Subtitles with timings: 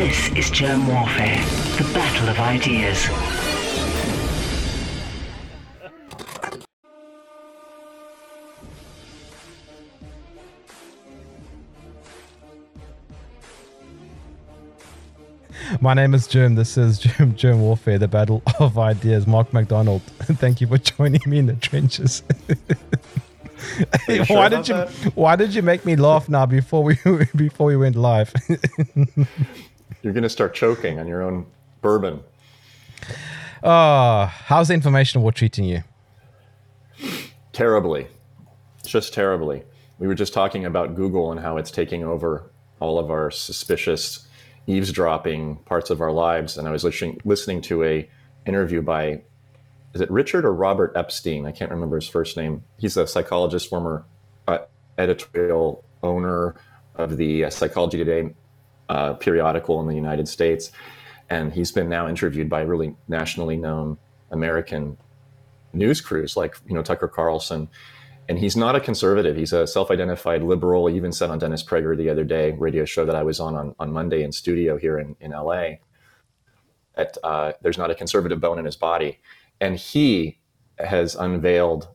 [0.00, 1.36] This is Germ Warfare,
[1.76, 3.06] the battle of ideas.
[15.82, 16.54] My name is Jim.
[16.54, 19.26] This is Jim, Germ Warfare, the battle of ideas.
[19.26, 20.00] Mark McDonald.
[20.22, 22.22] Thank you for joining me in the trenches.
[24.08, 24.88] you sure why about did you that?
[25.14, 26.96] Why did you make me laugh now before we
[27.36, 28.32] before we went live?
[30.02, 31.46] You're going to start choking on your own
[31.82, 32.20] bourbon.
[33.62, 35.82] oh, how's the information war treating you?
[37.52, 38.06] Terribly.
[38.84, 39.62] Just terribly.
[39.98, 42.50] We were just talking about Google and how it's taking over
[42.80, 44.26] all of our suspicious
[44.66, 46.56] eavesdropping parts of our lives.
[46.56, 48.08] And I was listening, listening to a
[48.46, 49.22] interview by,
[49.92, 51.44] is it Richard or Robert Epstein?
[51.44, 52.64] I can't remember his first name.
[52.78, 54.06] He's a psychologist, former
[54.48, 54.60] uh,
[54.96, 56.54] editorial owner
[56.94, 58.34] of the uh, Psychology Today
[58.90, 60.72] uh, periodical in the United States.
[61.30, 63.96] And he's been now interviewed by really nationally known
[64.32, 64.98] American
[65.72, 67.68] news crews like you know Tucker Carlson,
[68.28, 69.36] and he's not a conservative.
[69.36, 70.88] He's a self-identified liberal.
[70.88, 73.54] He even said on Dennis Prager the other day, radio show that I was on
[73.54, 75.76] on, on Monday in studio here in, in LA,
[76.96, 79.20] that uh, there's not a conservative bone in his body,
[79.60, 80.40] and he
[80.78, 81.88] has unveiled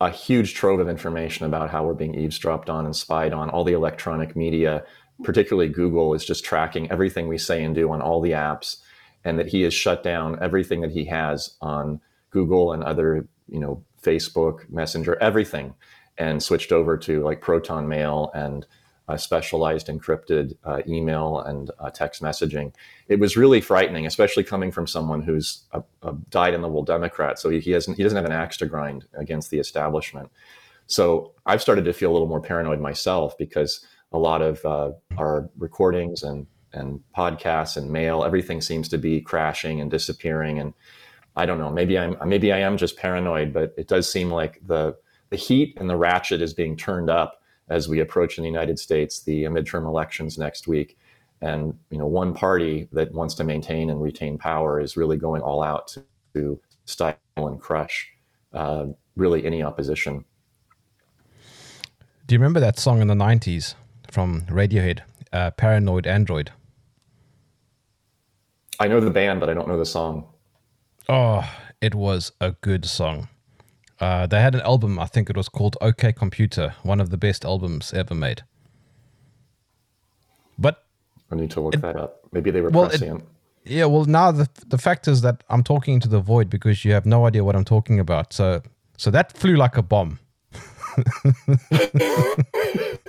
[0.00, 3.50] a huge trove of information about how we're being eavesdropped on and spied on.
[3.50, 4.84] All the electronic media,
[5.22, 8.76] particularly Google, is just tracking everything we say and do on all the apps,
[9.24, 13.60] and that he has shut down everything that he has on Google and other, you
[13.60, 15.74] know, Facebook, Messenger, everything,
[16.16, 18.66] and switched over to like Proton Mail and
[19.08, 22.72] uh, specialized encrypted uh, email and uh, text messaging.
[23.08, 27.38] It was really frightening, especially coming from someone who's a, a dyed-in-the-wool Democrat.
[27.38, 30.30] So he, he hasn't he doesn't have an axe to grind against the establishment.
[30.86, 34.92] So I've started to feel a little more paranoid myself because a lot of uh,
[35.16, 40.58] our recordings and and podcasts and mail, everything seems to be crashing and disappearing.
[40.58, 40.72] And
[41.36, 44.60] I don't know, maybe I'm maybe I am just paranoid, but it does seem like
[44.66, 44.96] the
[45.30, 48.78] the heat and the ratchet is being turned up as we approach in the United
[48.78, 50.98] States the midterm elections next week.
[51.40, 55.42] And you know, one party that wants to maintain and retain power is really going
[55.42, 56.04] all out to,
[56.34, 58.12] to stifle and crush
[58.52, 60.24] uh, really any opposition.
[62.26, 63.74] Do you remember that song in the '90s
[64.10, 65.00] from Radiohead,
[65.32, 66.50] uh, "Paranoid Android"?
[68.78, 70.26] I know the band, but I don't know the song.
[71.08, 71.44] Oh,
[71.80, 73.28] it was a good song.
[74.00, 77.18] Uh, they had an album, I think it was called OK Computer, one of the
[77.18, 78.42] best albums ever made.
[80.58, 80.84] But
[81.30, 82.20] I need to look that up.
[82.32, 83.24] Maybe they were well, it- prescient.
[83.64, 86.92] yeah, well, now the the fact is that I'm talking to the void because you
[86.92, 88.32] have no idea what I'm talking about.
[88.32, 88.62] So,
[88.96, 90.18] so that flew like a bomb.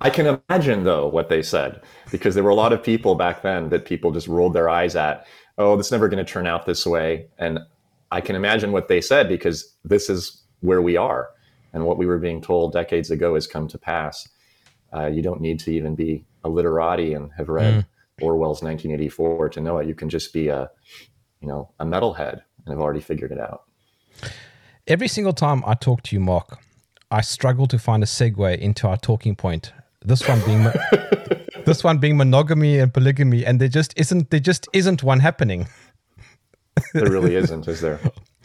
[0.00, 3.42] I can imagine though what they said because there were a lot of people back
[3.42, 5.26] then that people just rolled their eyes at.
[5.58, 7.58] Oh, this is never going to turn out this way, and
[8.10, 11.28] I can imagine what they said because this is where we are,
[11.72, 14.28] and what we were being told decades ago has come to pass.
[14.94, 17.86] Uh, you don't need to even be a literati and have read
[18.20, 19.86] Orwell's 1984 to know it.
[19.86, 20.70] You can just be a,
[21.40, 23.62] you know, a metalhead and have already figured it out.
[24.86, 26.58] Every single time I talk to you, Mark,
[27.12, 29.72] I struggle to find a segue into our talking point.
[30.04, 30.72] This one being mo-
[31.66, 35.68] this one being monogamy and polygamy, and there just isn't there just isn't one happening.
[36.94, 38.00] There really isn't, is there?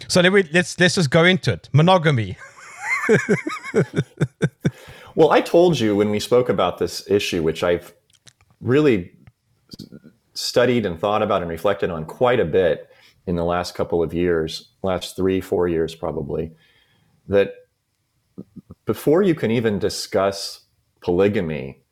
[0.09, 1.69] So let we, let's let's just go into it.
[1.73, 2.37] Monogamy.
[5.17, 7.91] Well, I told you when we spoke about this issue, which I've
[8.61, 9.13] really
[10.35, 12.87] studied and thought about and reflected on quite a bit
[13.25, 16.51] in the last couple of years, last three, four years probably,
[17.29, 17.66] that
[18.85, 20.61] before you can even discuss
[21.01, 21.83] polygamy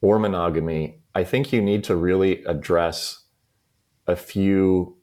[0.00, 3.24] or monogamy, I think you need to really address
[4.06, 4.96] a few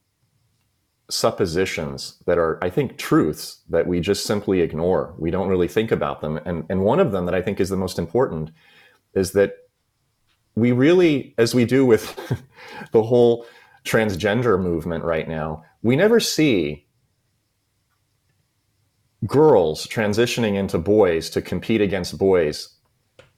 [1.10, 5.14] suppositions that are, I think, truths that we just simply ignore.
[5.18, 6.40] We don't really think about them.
[6.46, 8.52] And, and one of them that I think is the most important
[9.14, 9.54] is that
[10.56, 12.16] we really, as we do with
[12.92, 13.46] the whole
[13.84, 16.85] transgender movement right now, we never see
[19.26, 22.70] girls transitioning into boys to compete against boys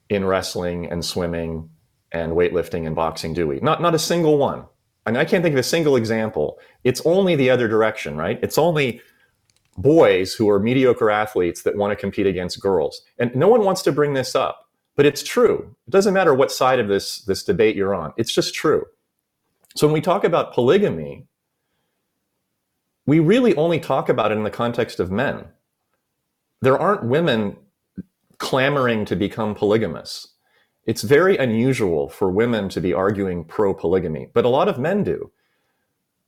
[0.10, 1.70] in wrestling and swimming
[2.12, 3.60] and weightlifting and boxing, do we?
[3.60, 4.66] Not, not a single one.
[5.06, 6.60] And I can't think of a single example.
[6.84, 8.40] It's only the other direction, right?
[8.42, 9.02] It's only
[9.78, 13.02] boys who are mediocre athletes that want to compete against girls.
[13.20, 15.76] And no one wants to bring this up, but it's true.
[15.88, 18.86] It doesn't matter what side of this, this debate you're on, it's just true.
[19.76, 21.28] So when we talk about polygamy,
[23.06, 25.46] we really only talk about it in the context of men.
[26.62, 27.58] There aren't women
[28.38, 30.28] clamoring to become polygamous.
[30.86, 35.04] It's very unusual for women to be arguing pro polygamy, but a lot of men
[35.04, 35.32] do.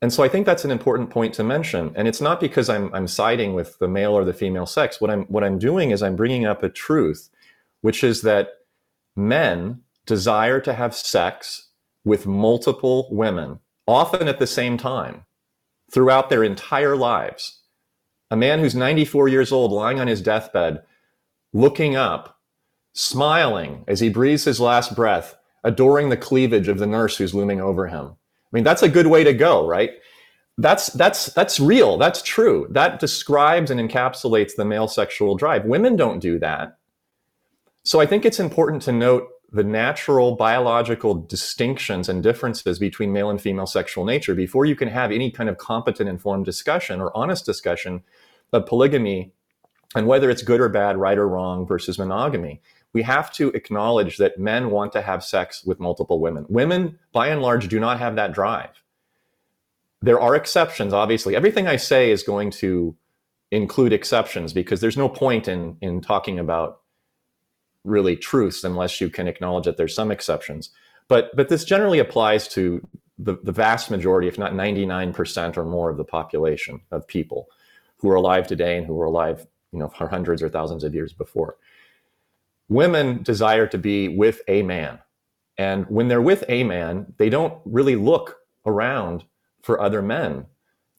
[0.02, 1.92] And so I think that's an important point to mention.
[1.96, 5.02] And it's not because I'm, I'm siding with the male or the female sex.
[5.02, 7.30] What I'm, what I'm doing is I'm bringing up a truth,
[7.82, 8.50] which is that
[9.16, 11.70] men desire to have sex
[12.06, 15.26] with multiple women, often at the same time,
[15.92, 17.59] throughout their entire lives.
[18.32, 20.84] A man who's 94 years old, lying on his deathbed,
[21.54, 22.40] looking up,
[22.94, 27.62] smiling as he breathes his last breath, adoring the cleavage of the nurse who's looming
[27.62, 28.06] over him.
[28.06, 29.92] I mean, that's a good way to go, right?
[30.58, 31.98] That's that's that's real.
[31.98, 32.68] That's true.
[32.72, 35.66] That describes and encapsulates the male sexual drive.
[35.66, 36.78] Women don't do that.
[37.84, 43.30] So I think it's important to note the natural biological distinctions and differences between male
[43.30, 47.16] and female sexual nature before you can have any kind of competent informed discussion or
[47.18, 48.04] honest discussion
[48.54, 49.32] of polygamy
[49.96, 52.62] and whether it's good or bad right or wrong versus monogamy.
[52.94, 56.46] We have to acknowledge that men want to have sex with multiple women.
[56.48, 58.84] Women by and large do not have that drive.
[60.02, 61.36] There are exceptions obviously.
[61.36, 62.96] Everything i say is going to
[63.52, 66.82] include exceptions because there's no point in in talking about
[67.90, 70.70] really truths unless you can acknowledge that there's some exceptions.
[71.08, 72.88] But but this generally applies to
[73.18, 77.50] the, the vast majority, if not 99% or more of the population of people
[77.98, 80.96] who are alive today and who were alive, you know, for hundreds or thousands of
[80.96, 81.58] years before.
[82.70, 85.00] Women desire to be with a man.
[85.58, 89.26] And when they're with a man, they don't really look around
[89.62, 90.46] for other men.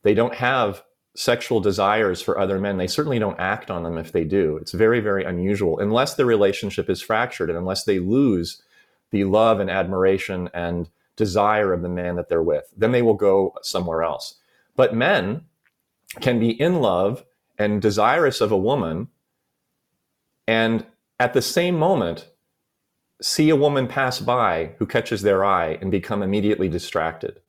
[0.02, 0.82] They don't have
[1.15, 2.77] sexual desires for other men.
[2.77, 4.57] They certainly don't act on them if they do.
[4.59, 8.62] It's very, very unusual unless the relationship is fractured and unless they lose
[9.11, 12.65] the love and admiration and desire of the man that they're with.
[12.77, 14.37] Then they will go somewhere else.
[14.77, 15.43] But men
[16.21, 17.25] can be in love
[17.59, 19.09] and desirous of a woman
[20.47, 20.87] and
[21.19, 22.29] at the same moment
[23.21, 27.41] see a woman pass by who catches their eye and become immediately distracted.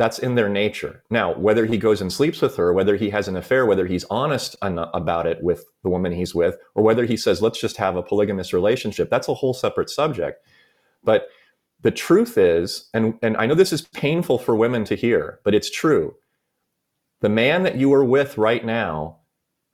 [0.00, 1.04] That's in their nature.
[1.10, 4.06] Now, whether he goes and sleeps with her, whether he has an affair, whether he's
[4.08, 7.96] honest about it with the woman he's with, or whether he says, let's just have
[7.96, 10.42] a polygamous relationship, that's a whole separate subject.
[11.04, 11.28] But
[11.82, 15.54] the truth is, and, and I know this is painful for women to hear, but
[15.54, 16.14] it's true.
[17.20, 19.18] The man that you are with right now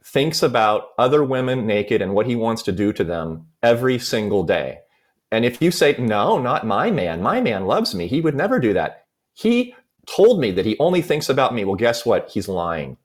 [0.03, 4.43] thinks about other women naked and what he wants to do to them every single
[4.43, 4.81] day.
[5.31, 8.59] And if you say, no, not my man, my man loves me, he would never
[8.59, 9.05] do that.
[9.33, 9.77] He
[10.07, 12.31] told me that he only thinks about me, well, guess what?
[12.31, 12.97] He's lying.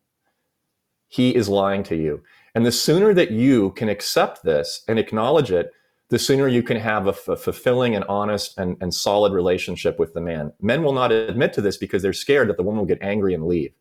[1.08, 2.24] He is lying to you.
[2.56, 5.72] And the sooner that you can accept this and acknowledge it,
[6.10, 10.22] the sooner you can have a, fulfilling and honest and, and solid relationship with the
[10.22, 10.52] man.
[10.62, 13.34] Men will not admit to this because they're scared that the woman will get angry
[13.34, 13.74] and leave,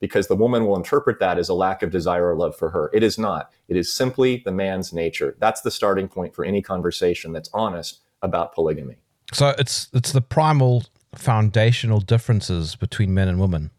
[0.00, 2.90] because the woman will interpret that as a lack of desire or love for her.
[2.92, 3.52] It is not.
[3.68, 5.36] It is simply the man's nature.
[5.38, 8.96] That's the starting point for any conversation that's honest about polygamy.
[9.32, 10.84] So it's it's the primal
[11.18, 13.70] foundational differences between men and women.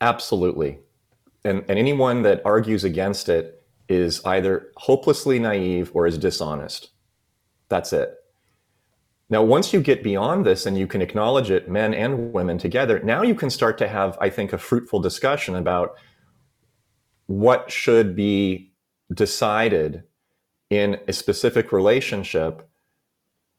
[0.00, 0.78] Absolutely.
[1.44, 6.90] And, and anyone that argues against it is either hopelessly naive or is dishonest.
[7.68, 8.14] That's it.
[9.30, 13.00] Now, once you get beyond this and you can acknowledge it, men and women together,
[13.00, 15.96] now you can start to have, I think, a fruitful discussion about
[17.26, 18.72] what should be
[19.12, 20.04] decided
[20.70, 22.68] in a specific relationship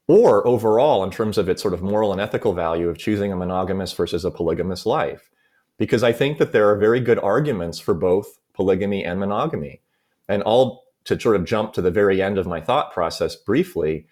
[0.08, 3.36] or overall in terms of its sort of moral and ethical value of choosing a
[3.36, 5.30] monogamous versus a polygamous life.
[5.78, 9.82] Because I think that there are very good arguments for both polygamy and monogamy.
[10.30, 14.08] And all to sort of jump to the very end of my thought process briefly,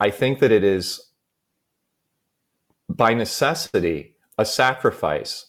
[0.00, 1.00] I think that it is
[2.88, 5.46] by necessity a sacrifice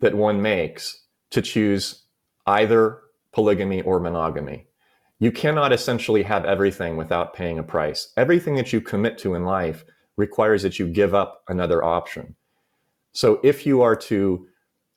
[0.00, 2.02] that one makes to choose
[2.46, 3.00] either
[3.32, 4.65] polygamy or monogamy
[5.18, 8.12] you cannot essentially have everything without paying a price.
[8.16, 9.84] Everything that you commit to in life
[10.16, 12.34] requires that you give up another option.
[13.12, 14.46] So if you are to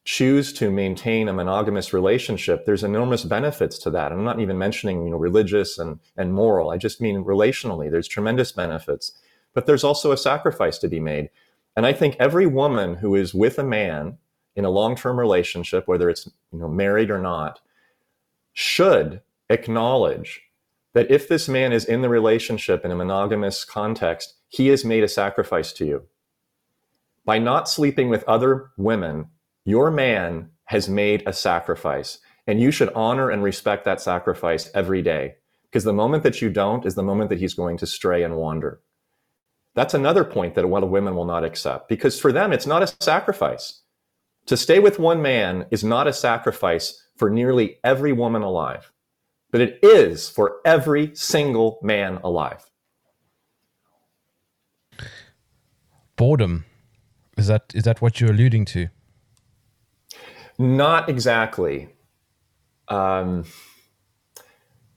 [0.03, 4.11] choose to maintain a monogamous relationship, there's enormous benefits to that.
[4.11, 6.71] I'm not even mentioning, you know, religious and, and moral.
[6.71, 7.89] I just mean relationally.
[7.89, 9.13] There's tremendous benefits.
[9.53, 11.29] But there's also a sacrifice to be made.
[11.75, 14.17] And I think every woman who is with a man
[14.55, 17.61] in a long-term relationship, whether it's you know married or not,
[18.53, 20.41] should acknowledge
[20.94, 25.03] that if this man is in the relationship in a monogamous context, he has made
[25.03, 26.03] a sacrifice to you.
[27.25, 29.27] By not sleeping with other women,
[29.65, 35.01] your man has made a sacrifice, and you should honor and respect that sacrifice every
[35.01, 35.36] day.
[35.63, 38.36] Because the moment that you don't is the moment that he's going to stray and
[38.36, 38.82] wander.
[39.75, 42.65] That's another point that a lot of women will not accept because for them, it's
[42.65, 43.82] not a sacrifice.
[44.48, 48.91] To stay with one man is not a sacrifice for nearly every woman alive
[49.51, 52.70] but it is for every single man alive.
[56.20, 56.65] boredom.
[57.38, 58.89] Is that is that what you're alluding to?
[60.60, 61.88] Not exactly.
[62.89, 63.46] Um,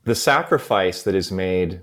[0.03, 1.83] the sacrifice that is made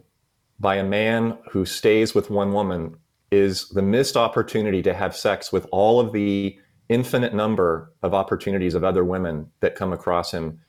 [0.60, 2.98] by a man who stays with one woman
[3.32, 6.60] is the missed opportunity to have sex with all of the
[6.90, 10.60] infinite number of opportunities of other women that come across him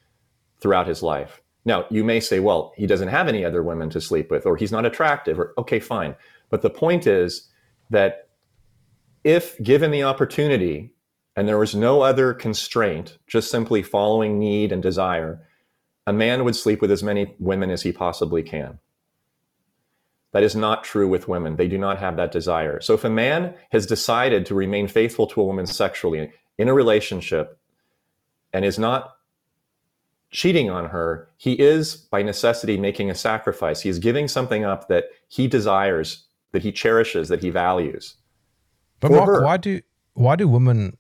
[0.61, 1.43] throughout his life.
[1.71, 4.57] Now, you may say, well, he doesn't have any other women to sleep with, or
[4.57, 6.17] he's not attractive, or okay, fine.
[6.49, 7.49] But the point is
[7.91, 8.29] that
[9.23, 10.93] if given the opportunity
[11.37, 15.47] and there was no other constraint, just simply following need and desire,
[16.09, 18.81] a man would sleep with as many women as he possibly can.
[20.33, 21.55] That is not true with women.
[21.55, 22.81] They do not have that desire.
[22.81, 26.75] So if a man has decided to remain faithful to a woman sexually in a
[26.75, 27.61] relationship
[28.53, 29.15] and is not
[30.31, 33.81] cheating on her, he is by necessity making a sacrifice.
[33.81, 38.17] He is giving something up that he desires, that he cherishes, that he values.
[39.01, 39.45] But Mark, her.
[39.45, 39.81] why do
[40.15, 40.97] why do women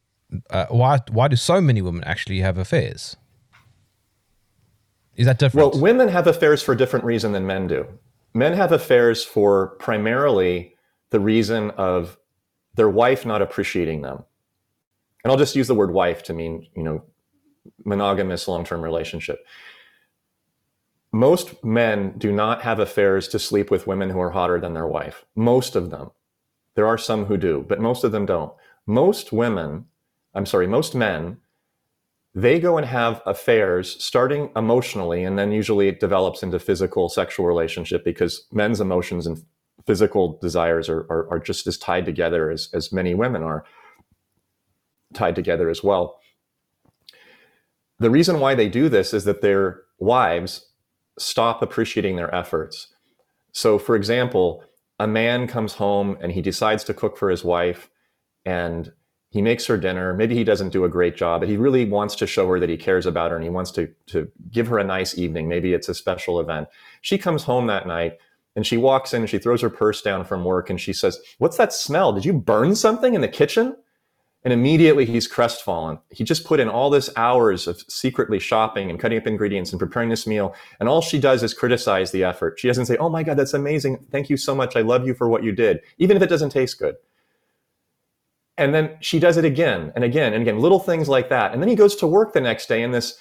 [0.50, 3.16] uh, why why do so many women actually have affairs?
[5.16, 5.75] Is that different?
[5.75, 7.87] Well, women have affairs for a different reason than men do
[8.34, 10.75] men have affairs for primarily
[11.10, 12.18] the reason of
[12.75, 14.25] their wife not appreciating them.
[15.22, 17.04] And I'll just use the word wife to mean, you know,
[17.84, 19.44] monogamous long term relationship.
[21.12, 24.86] Most men do not have affairs to sleep with women who are hotter than their
[24.86, 25.24] wife.
[25.34, 26.10] Most of them.
[26.76, 28.52] There are some who do, but most of them don't.
[28.86, 29.86] Most women,
[30.34, 31.38] I'm sorry, most men
[32.34, 37.46] they go and have affairs starting emotionally and then usually it develops into physical sexual
[37.46, 39.44] relationship because men's emotions and
[39.86, 43.64] physical desires are, are, are, just as tied together as, as many women are
[45.12, 46.19] tied together as well
[48.00, 50.66] the reason why they do this is that their wives
[51.19, 52.88] stop appreciating their efforts
[53.52, 54.64] so for example
[54.99, 57.88] a man comes home and he decides to cook for his wife
[58.45, 58.92] and
[59.30, 60.12] he makes her dinner.
[60.12, 62.69] Maybe he doesn't do a great job, but he really wants to show her that
[62.69, 65.49] he cares about her and he wants to, to give her a nice evening.
[65.49, 66.69] Maybe it's a special event.
[67.00, 68.19] She comes home that night
[68.57, 71.21] and she walks in and she throws her purse down from work and she says,
[71.38, 72.12] What's that smell?
[72.12, 73.76] Did you burn something in the kitchen?
[74.42, 75.99] And immediately he's crestfallen.
[76.11, 79.78] He just put in all this hours of secretly shopping and cutting up ingredients and
[79.78, 80.54] preparing this meal.
[80.78, 82.59] And all she does is criticize the effort.
[82.59, 84.06] She doesn't say, Oh my God, that's amazing.
[84.11, 84.76] Thank you so much.
[84.76, 86.94] I love you for what you did, even if it doesn't taste good.
[88.56, 91.52] And then she does it again and again and again, little things like that.
[91.52, 93.16] And then he goes to work the next day, and this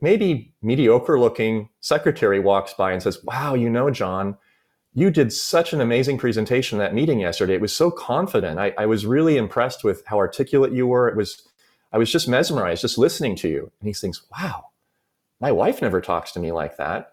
[0.00, 4.36] maybe mediocre looking secretary walks by and says, Wow, you know, John,
[4.94, 7.54] you did such an amazing presentation that meeting yesterday.
[7.54, 8.60] It was so confident.
[8.60, 11.08] I, I was really impressed with how articulate you were.
[11.08, 11.46] It was,
[11.92, 13.72] I was just mesmerized just listening to you.
[13.80, 14.66] And he thinks, Wow,
[15.40, 17.10] my wife never talks to me like that.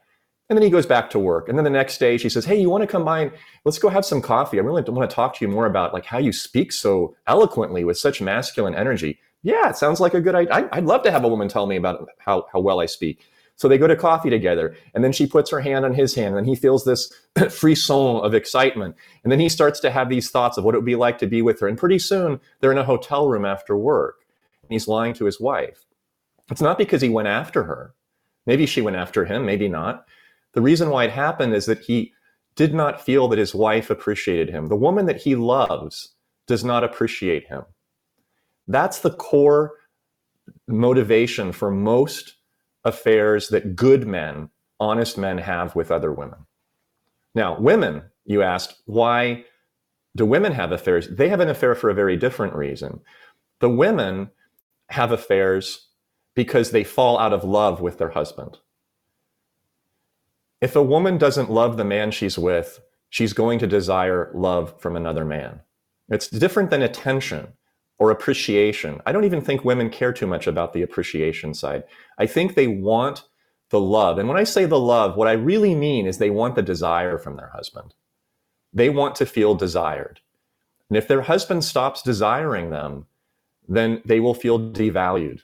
[0.48, 1.50] And then he goes back to work.
[1.50, 3.32] And then the next day she says, Hey, you want to come by and
[3.66, 4.60] let's go have some coffee.
[4.60, 7.84] I really want to talk to you more about like how you speak so eloquently
[7.84, 9.18] with such masculine energy.
[9.42, 10.70] Yeah, it sounds like a good idea.
[10.72, 13.26] I'd love to have a woman tell me about how, how well I speak.
[13.62, 14.76] So they go to coffee together.
[14.96, 17.14] And then she puts her hand on his hand and he feels this
[17.52, 18.96] frisson of excitement.
[19.22, 21.28] And then he starts to have these thoughts of what it would be like to
[21.28, 21.68] be with her.
[21.68, 24.26] And pretty soon they're in a hotel room after work
[24.64, 25.86] and he's lying to his wife.
[26.50, 27.94] It's not because he went after her.
[28.48, 30.08] Maybe she went after him, maybe not.
[30.54, 32.14] The reason why it happened is that he
[32.56, 34.70] did not feel that his wife appreciated him.
[34.70, 36.16] The woman that he loves
[36.48, 37.62] does not appreciate him.
[38.68, 39.74] That's the core
[40.68, 42.38] motivation for most
[42.84, 46.40] affairs that good men, honest men have with other women.
[47.36, 49.46] Now, women, you asked, why
[50.16, 51.08] do women have affairs?
[51.08, 53.00] They have an affair for a very different reason.
[53.60, 54.32] The women
[54.90, 55.88] have affairs
[56.36, 58.58] because they fall out of love with their husband
[60.62, 64.96] if a woman doesn't love the man she's with, she's going to desire love from
[64.96, 65.62] another man.
[66.10, 67.54] It's different than attention
[68.02, 69.00] or appreciation.
[69.06, 71.84] I don't even think women care too much about the appreciation side.
[72.18, 73.26] I think they want
[73.70, 74.18] the love.
[74.18, 77.20] And when I say the love, what I really mean is they want the desire
[77.20, 77.94] from their husband.
[78.74, 80.20] They want to feel desired.
[80.90, 83.06] And if their husband stops desiring them,
[83.70, 85.42] then they will feel devalued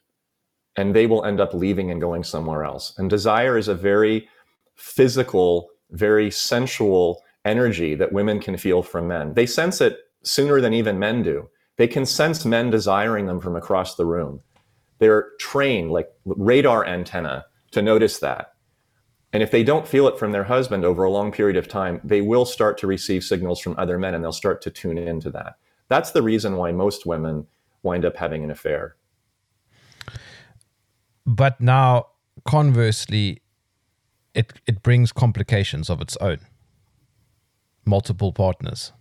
[0.76, 2.92] and they will end up leaving and going somewhere else.
[2.98, 4.28] And desire is a very
[4.74, 9.36] physical, very sensual energy that women can feel from men.
[9.36, 11.48] They sense it sooner than even men do.
[11.78, 14.42] They can sense men desiring them from across the room.
[15.00, 18.54] They're trained like radar antenna to notice that.
[19.34, 22.02] And if they don't feel it from their husband over a long period of time,
[22.04, 25.30] they will start to receive signals from other men and they'll start to tune into
[25.32, 25.58] that.
[25.90, 27.46] That's the reason why most women
[27.84, 28.96] wind up having an affair.
[31.26, 32.08] But now,
[32.46, 33.42] conversely,
[34.34, 36.40] it it brings complications of its own.
[37.86, 38.94] Multiple partners.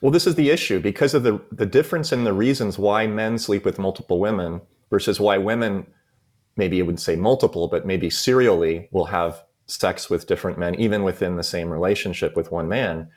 [0.00, 3.38] Well, this is the issue because of the, the difference in the reasons why men
[3.38, 5.86] sleep with multiple women versus why women,
[6.56, 11.02] maybe you would say multiple, but maybe serially will have sex with different men, even
[11.02, 13.08] within the same relationship with one man.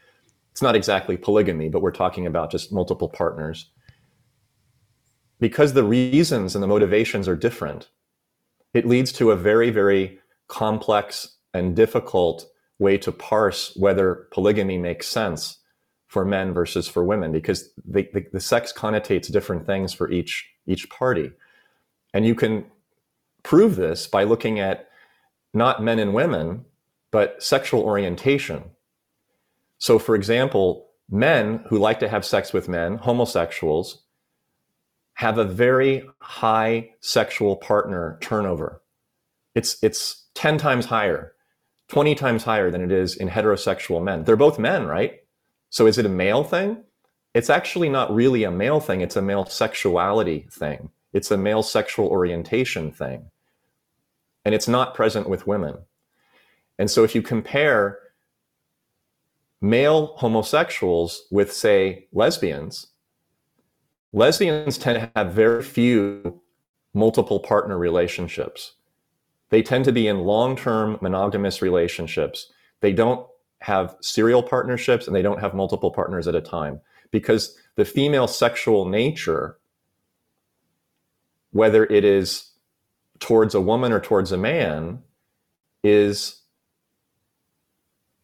[0.52, 3.70] It's not exactly polygamy, but we're talking about just multiple partners.
[5.40, 7.90] Because the reasons and the motivations are different,
[8.74, 12.46] it leads to a very, very complex and difficult
[12.80, 15.60] way to parse whether polygamy makes sense
[16.14, 20.48] for men versus for women because the, the, the, sex connotates different things for each
[20.68, 21.32] each party
[22.14, 22.64] and you can
[23.42, 24.90] prove this by looking at
[25.56, 26.64] not men and women
[27.10, 28.64] but sexual orientation
[29.80, 34.04] so for example men who like to have sex with men homosexuals
[35.16, 38.84] have a very high sexual partner turnover
[39.56, 41.34] it's it's 10 times higher
[41.90, 44.24] 20 times higher than it is in heterosexual men.
[44.24, 45.23] They're both men, right?
[45.74, 46.84] So is it a male thing?
[47.34, 50.92] It's actually not really a male thing, it's a male sexuality thing.
[51.14, 53.32] It's a male sexual orientation thing.
[54.46, 55.80] And it's not present with women.
[56.78, 57.98] And so if you compare
[59.62, 62.92] male homosexuals with, say, lesbians,
[64.12, 66.40] lesbians tend to have very few
[66.94, 68.76] multiple partner relationships.
[69.50, 72.54] They tend to be in long term monogamous relationships.
[72.82, 73.26] They don't
[73.64, 78.28] have serial partnerships and they don't have multiple partners at a time because the female
[78.28, 79.58] sexual nature,
[81.52, 82.52] whether it is
[83.20, 85.02] towards a woman or towards a man,
[85.82, 86.42] is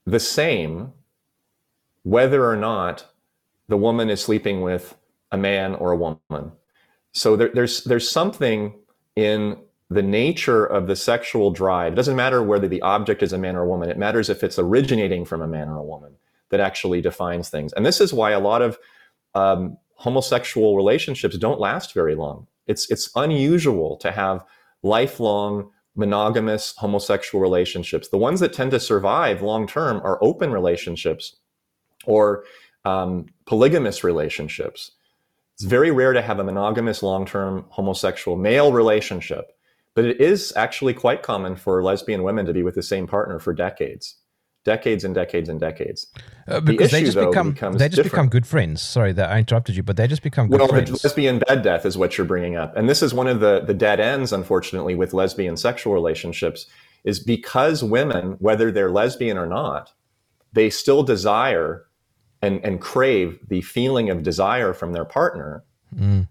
[0.06, 0.92] the same
[2.04, 3.06] whether or not
[3.70, 4.98] the woman is sleeping with
[5.32, 6.52] a man or a woman.
[7.14, 8.74] So there, there's there's something
[9.16, 9.58] in
[9.90, 13.56] the nature of the sexual drive, it doesn't matter whether the object is a man
[13.56, 16.14] or a woman, it matters if it's originating from a man or a woman
[16.50, 17.74] that actually defines things.
[17.74, 18.78] And this is why a lot of
[19.34, 22.48] um, homosexual relationships don't last very long.
[22.68, 24.46] It's, it's unusual to have
[24.84, 28.10] lifelong monogamous homosexual relationships.
[28.10, 31.36] The ones that tend to survive long term are open relationships
[32.06, 32.46] or
[32.86, 34.92] um, polygamous relationships.
[35.56, 39.52] It's very rare to have a monogamous long term homosexual male relationship
[40.00, 43.38] but it is actually quite common for lesbian women to be with the same partner
[43.38, 44.16] for decades,
[44.64, 46.08] decades and decades and decades.
[46.48, 48.12] Uh, because the issue, they just though, become they just different.
[48.14, 48.82] become good friends.
[48.82, 50.90] Sorry that I interrupted you, but they just become good well, friends.
[50.90, 53.60] Well, lesbian bed death is what you're bringing up, and this is one of the
[53.60, 56.66] the dead ends, unfortunately, with lesbian sexual relationships,
[57.04, 59.92] is because women, whether they're lesbian or not,
[60.54, 61.88] they still desire
[62.42, 65.66] and and crave the feeling of desire from their partner.
[65.94, 66.30] Mm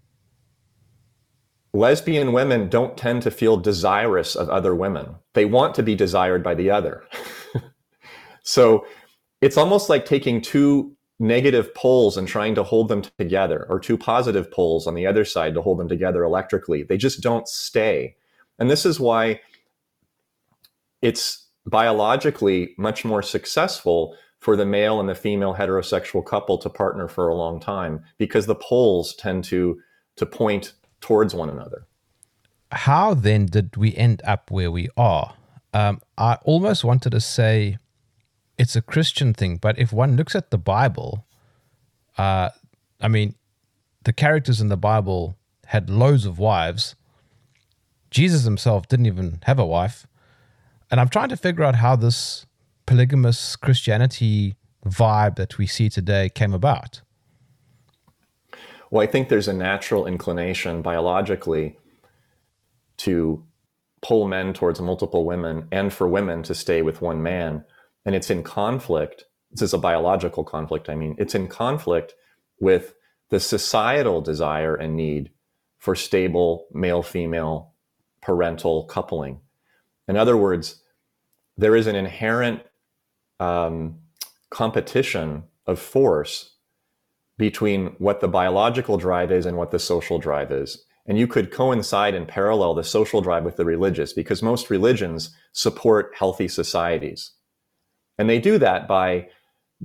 [1.79, 5.15] lesbian women don't tend to feel desirous of other women.
[5.35, 7.05] They want to be desired by the other.
[8.43, 8.85] so
[9.41, 13.97] it's almost like taking two negative poles and trying to hold them together, or two
[13.97, 16.83] positive poles on the other side to hold them together electrically.
[16.83, 18.17] They just don't stay.
[18.59, 19.41] And this is why
[21.01, 27.09] it's biologically much more successful for the male and the female heterosexual couple to partner
[27.09, 29.81] for a long time because the poles tend to
[30.17, 31.87] to point towards one another.
[32.73, 35.35] How then did we end up where we are?
[35.73, 37.79] Um, I almost wanted to say
[38.59, 41.25] it's a Christian thing, but if one looks at the Bible,
[42.17, 42.51] uh,
[43.01, 43.35] I mean,
[44.05, 46.95] the characters in the Bible had loads of wives.
[48.11, 50.07] Jesus himself didn't even have a wife.
[50.91, 52.47] And I'm trying to figure out how this
[52.87, 54.57] polygamous Christianity
[54.87, 57.03] vibe that we see today came about.
[58.91, 61.79] Well, I think there's a natural inclination biologically
[62.99, 63.45] to
[64.01, 67.65] pull men towards multiple women and for women to stay with one man.
[68.05, 69.25] And it's in conflict.
[69.51, 72.15] This is a biological conflict, I mean, it's in conflict
[72.61, 72.95] with
[73.31, 75.31] the societal desire and need
[75.79, 77.73] for stable male female
[78.21, 79.41] parental coupling.
[80.07, 80.83] In other words,
[81.57, 82.63] there is an inherent
[83.41, 84.01] um,
[84.51, 86.57] competition of force
[87.39, 90.85] between what the biological drive is and what the social drive is.
[91.07, 95.35] And you could coincide and parallel the social drive with the religious because most religions
[95.53, 97.33] support healthy societies.
[98.19, 99.29] And they do that by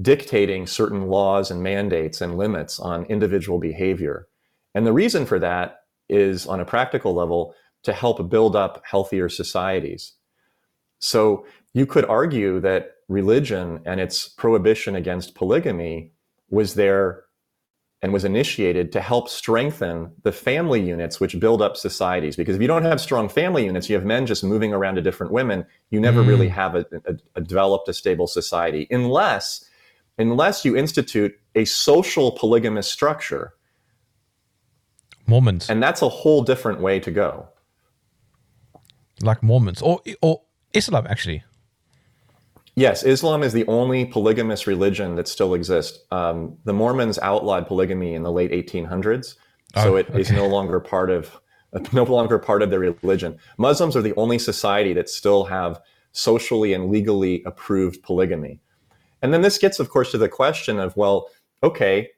[0.02, 4.28] dictating certain laws and mandates and limits on individual behavior.
[4.74, 9.30] And the reason for that is, on a practical level, to help build up healthier
[9.30, 10.14] societies.
[11.00, 16.14] So you could argue that religion and its prohibition against polygamy
[16.50, 17.23] was there
[18.04, 22.36] and was initiated to help strengthen the family units which build up societies.
[22.36, 25.02] Because if you don't have strong family units, you have men just moving around to
[25.02, 26.28] different women, you never mm.
[26.28, 29.64] really have a, a, a, developed a stable society unless
[30.18, 33.54] unless you institute a social polygamous structure.
[35.26, 37.48] Mormons, And that's a whole different way to go.
[39.22, 40.42] like Mormons, or or
[40.74, 41.46] Islam actually.
[42.76, 46.00] Yes, Islam is the only polygamous religion that still exists.
[46.12, 49.36] Um, the Mormons outlawed polygamy in the late 1800s,
[49.76, 51.40] so Oh, it is no longer part of
[51.94, 53.38] no longer part of their religion.
[53.58, 55.80] Muslims are the only society that still have
[56.12, 58.60] socially and legally approved polygamy.
[59.24, 61.30] And then this gets, of course, to the question of, well,
[61.64, 62.10] okay,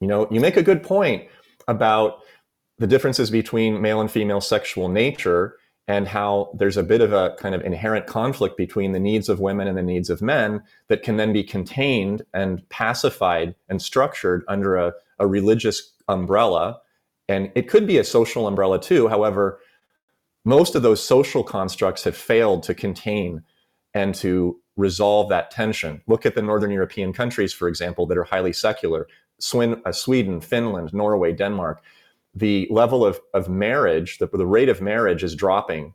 [0.00, 1.28] you know, you make a good point
[1.68, 2.22] about
[2.78, 5.56] the differences between male and female sexual nature
[5.88, 9.38] and how there's a bit of a kind of inherent conflict between the needs of
[9.38, 14.44] women and the needs of men that can then be contained and pacified and structured
[14.48, 16.80] under a, a religious umbrella.
[17.28, 19.08] And it could be a social umbrella too.
[19.08, 19.60] However,
[20.44, 23.42] most of those social constructs have failed to contain
[23.94, 26.02] and to resolve that tension.
[26.06, 29.08] Look at the Northern European countries, for example, that are highly secular
[29.54, 31.82] uh, Sweden, Finland, Norway, Denmark.
[32.36, 35.94] The level of, of marriage, the, the rate of marriage is dropping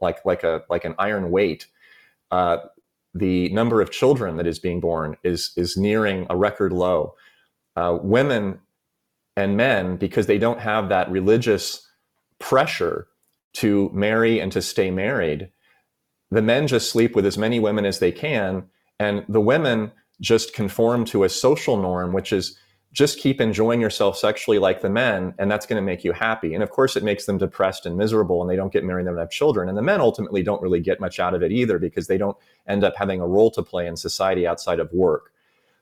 [0.00, 1.66] like, like, a, like an iron weight.
[2.30, 2.58] Uh,
[3.14, 7.14] the number of children that is being born is, is nearing a record low.
[7.74, 8.60] Uh, women
[9.34, 11.88] and men, because they don't have that religious
[12.38, 13.08] pressure
[13.54, 15.50] to marry and to stay married,
[16.30, 18.64] the men just sleep with as many women as they can,
[18.98, 22.58] and the women just conform to a social norm, which is
[22.92, 26.52] just keep enjoying yourself sexually like the men, and that's going to make you happy.
[26.52, 29.18] And of course, it makes them depressed and miserable, and they don't get married and
[29.18, 29.68] have children.
[29.68, 32.36] And the men ultimately don't really get much out of it either because they don't
[32.68, 35.32] end up having a role to play in society outside of work.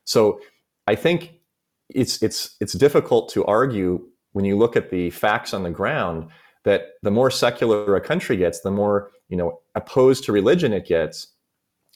[0.05, 0.39] So
[0.87, 1.33] I think
[1.89, 6.27] it's it's it's difficult to argue when you look at the facts on the ground
[6.63, 10.85] that the more secular a country gets, the more you know opposed to religion it
[10.85, 11.27] gets,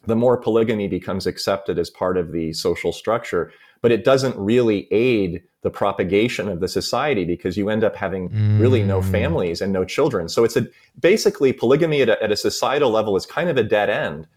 [0.07, 3.51] the more polygamy becomes accepted as part of the social structure.
[3.81, 8.29] But it doesn't really aid the propagation of the society because you end up having
[8.59, 10.29] really no families and no children.
[10.29, 10.67] So it's a
[10.99, 14.27] basically polygamy at a, at a societal level is kind of a dead end,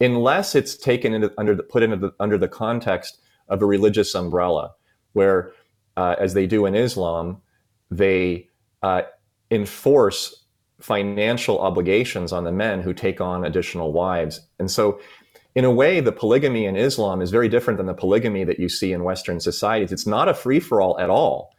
[0.00, 4.14] unless it's taken into, under the, put into the, under the context of a religious
[4.14, 4.72] umbrella,
[5.14, 5.52] where
[5.96, 7.40] uh, as they do in Islam,
[7.90, 8.48] they
[8.82, 9.02] uh,
[9.50, 10.41] enforce
[10.82, 14.40] financial obligations on the men who take on additional wives.
[14.58, 15.00] And so,
[15.54, 18.68] in a way, the polygamy in Islam is very different than the polygamy that you
[18.68, 19.92] see in Western societies.
[19.92, 21.54] It's not a free for all at all.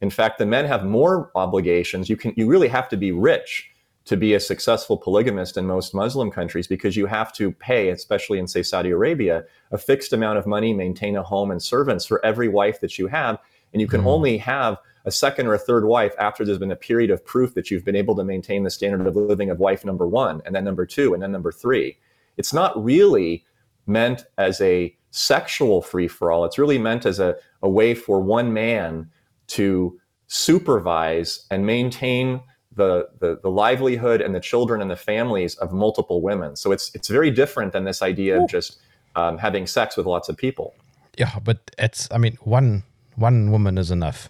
[0.00, 2.08] In fact, the men have more obligations.
[2.08, 3.70] You can you really have to be rich
[4.04, 8.38] to be a successful polygamist in most Muslim countries because you have to pay, especially
[8.38, 12.24] in say Saudi Arabia, a fixed amount of money, maintain a home and servants for
[12.24, 13.38] every wife that you have,
[13.72, 14.08] and you can mm-hmm.
[14.08, 14.78] only have
[15.08, 17.84] a second or a third wife after there's been a period of proof that you've
[17.84, 20.86] been able to maintain the standard of living of wife number one, and then number
[20.86, 21.98] two, and then number three.
[22.36, 23.44] It's not really
[23.86, 26.44] meant as a sexual free for all.
[26.44, 29.10] It's really meant as a, a way for one man
[29.48, 32.40] to supervise and maintain
[32.76, 36.54] the, the, the livelihood and the children and the families of multiple women.
[36.54, 38.78] So it's, it's very different than this idea of just
[39.16, 40.74] um, having sex with lots of people.
[41.16, 42.84] Yeah, but it's I mean one
[43.16, 44.28] one woman is enough.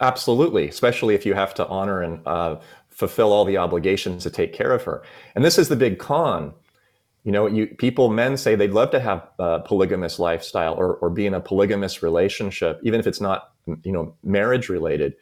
[0.00, 2.56] Absolutely, especially if you have to honor and uh,
[2.90, 5.02] fulfill all the obligations to take care of her.
[5.34, 6.52] And this is the big con.
[7.24, 11.10] You know, you people men say they'd love to have a polygamous lifestyle or or
[11.10, 15.14] be in a polygamous relationship, even if it's not you know marriage related.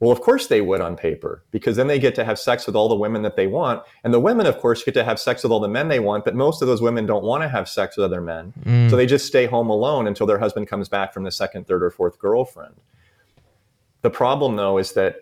[0.00, 2.74] Well, of course they would on paper, because then they get to have sex with
[2.74, 3.82] all the women that they want.
[4.02, 6.24] And the women, of course, get to have sex with all the men they want,
[6.24, 8.54] but most of those women don't want to have sex with other men.
[8.88, 11.82] So they just stay home alone until their husband comes back from the second, third,
[11.82, 12.76] or fourth girlfriend.
[14.02, 15.16] The problem, though, is that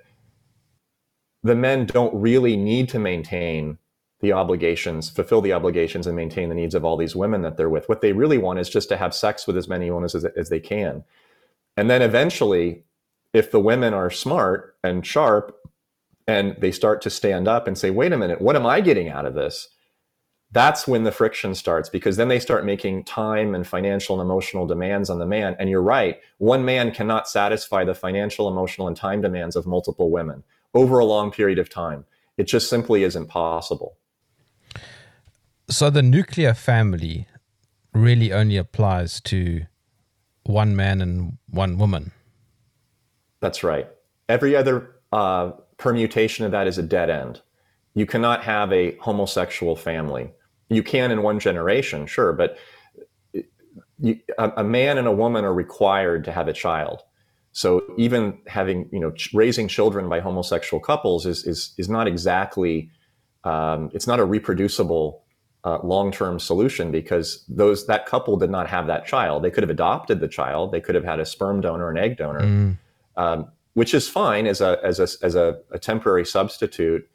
[1.42, 3.78] the men don't really need to maintain
[4.20, 7.68] the obligations, fulfill the obligations, and maintain the needs of all these women that they're
[7.68, 7.88] with.
[7.88, 10.48] What they really want is just to have sex with as many women as, as
[10.48, 11.04] they can.
[11.76, 12.82] And then eventually,
[13.32, 15.56] if the women are smart and sharp
[16.26, 19.08] and they start to stand up and say, wait a minute, what am I getting
[19.08, 19.68] out of this?
[20.50, 24.66] That's when the friction starts because then they start making time and financial and emotional
[24.66, 25.54] demands on the man.
[25.58, 30.10] And you're right, one man cannot satisfy the financial, emotional, and time demands of multiple
[30.10, 32.06] women over a long period of time.
[32.38, 33.98] It just simply isn't possible.
[35.68, 37.26] So the nuclear family
[37.92, 39.66] really only applies to
[40.44, 42.12] one man and one woman.
[43.40, 43.88] That's right.
[44.28, 47.42] Every other uh, permutation of that is a dead end.
[47.94, 50.32] You cannot have a homosexual family.
[50.68, 52.58] You can in one generation, sure, but
[53.98, 57.02] you, a, a, man and a woman are required to have a child.
[57.52, 62.06] So even having, you know, ch- raising children by homosexual couples is is is not
[62.06, 62.90] exactly,
[63.44, 65.24] um, it's not a reproducible
[65.64, 69.42] uh, long-term solution because those that couple did not have that child.
[69.42, 70.70] They could have adopted the child.
[70.72, 72.78] They could have had a sperm donor, an egg donor, Mm.
[73.16, 77.08] um, which is fine as a as a as a, a temporary substitute.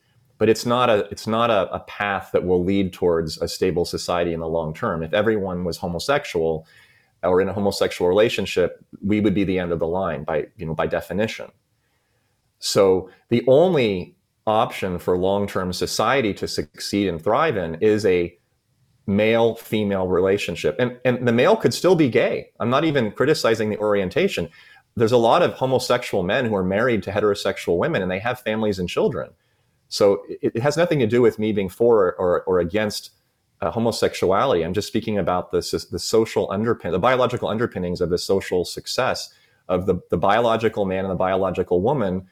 [0.44, 3.86] But it's not a it's not a, a path that will lead towards a stable
[3.86, 5.02] society in the long term.
[5.02, 6.68] If everyone was homosexual
[7.24, 10.66] or in a homosexual relationship, we would be the end of the line by you
[10.66, 11.50] know by definition.
[12.60, 18.38] So the only option for long-term society to succeed and thrive in is a
[19.08, 23.70] male female relationship and and the male could still be gay i'm not even criticizing
[23.70, 24.50] the orientation
[24.98, 28.40] there's a lot of homosexual men who are married to heterosexual women and they have
[28.42, 29.30] families and children
[29.94, 33.12] so it, it has nothing to do with me being for or, or against
[33.62, 38.18] uh, homosexuality i'm just speaking about the, the social underpin the biological underpinnings of the
[38.18, 39.34] social success
[39.70, 42.28] of the, the biological man and the biological woman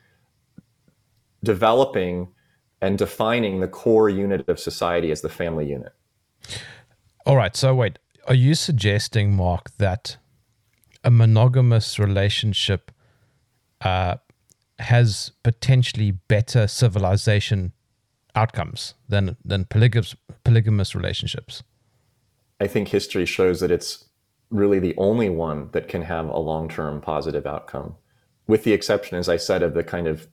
[1.43, 2.27] developing
[2.81, 5.93] and defining the core unit of society as the family unit.
[7.25, 7.55] All right.
[7.55, 10.17] So, wait, are you suggesting, Mark, that
[11.03, 12.91] a monogamous relationship
[13.81, 14.15] uh,
[14.81, 17.73] has potentially better civilization
[18.35, 21.63] outcomes than than polygamous polygamous relationships?
[22.59, 24.05] I think history shows that it's
[24.49, 27.95] really the only one that can have a long term positive outcome,
[28.47, 30.27] with the exception, as I said, of the kind of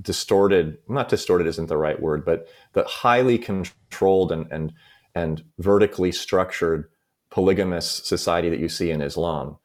[0.00, 4.72] distorted not distorted isn't the right word but the highly controlled and and
[5.14, 6.90] and vertically structured
[7.30, 9.56] polygamous society that you see in Islam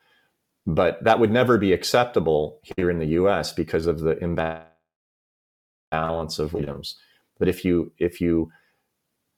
[0.66, 4.70] but that would never be acceptable here in the US because of the imbalance
[6.40, 6.96] of freedoms.
[7.40, 8.52] But if you if you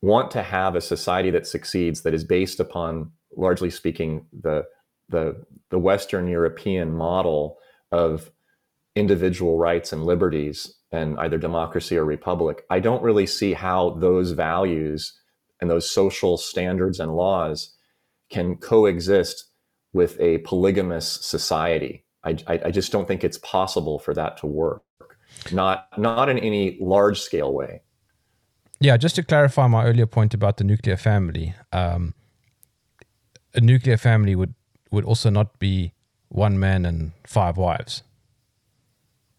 [0.02, 4.66] want to have a society that succeeds that is based upon largely speaking the
[5.10, 7.58] the the western european model
[7.92, 8.32] of
[8.96, 14.32] individual rights and liberties and either democracy or republic, I don't really see how those
[14.32, 15.14] values
[15.60, 17.76] and those social standards and laws
[18.30, 19.52] can coexist
[19.96, 22.04] with a polygamous society.
[22.24, 24.84] I, I, I just don't think it's possible for that to work.
[25.52, 27.82] Not not in any large scale way.
[28.80, 32.14] Yeah, just to clarify my earlier point about the nuclear family, um,
[33.54, 34.54] a nuclear family would
[34.92, 35.94] would also not be
[36.30, 38.04] one man and five wives.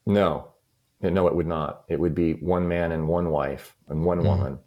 [0.07, 0.49] No,
[1.03, 1.85] no, it would not.
[1.89, 4.25] It would be one man and one wife and one mm.
[4.25, 4.59] woman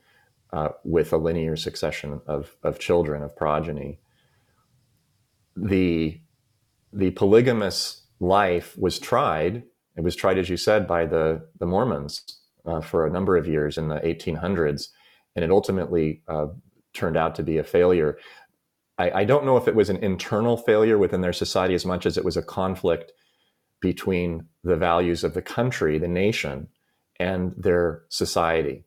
[0.54, 4.00] uh, with a linear succession of, of children, of progeny.
[5.68, 6.22] The,
[6.94, 9.64] the polygamous life was tried.
[9.96, 12.24] It was tried, as you said, by the, the Mormons
[12.66, 14.90] uh, for a number of years in the 1800s,
[15.36, 16.48] and it ultimately uh,
[16.94, 18.18] turned out to be a failure.
[18.98, 22.06] I, I don't know if it was an internal failure within their society as much
[22.06, 23.12] as it was a conflict
[23.82, 26.68] between the values of the country, the nation,
[27.20, 28.84] and their society.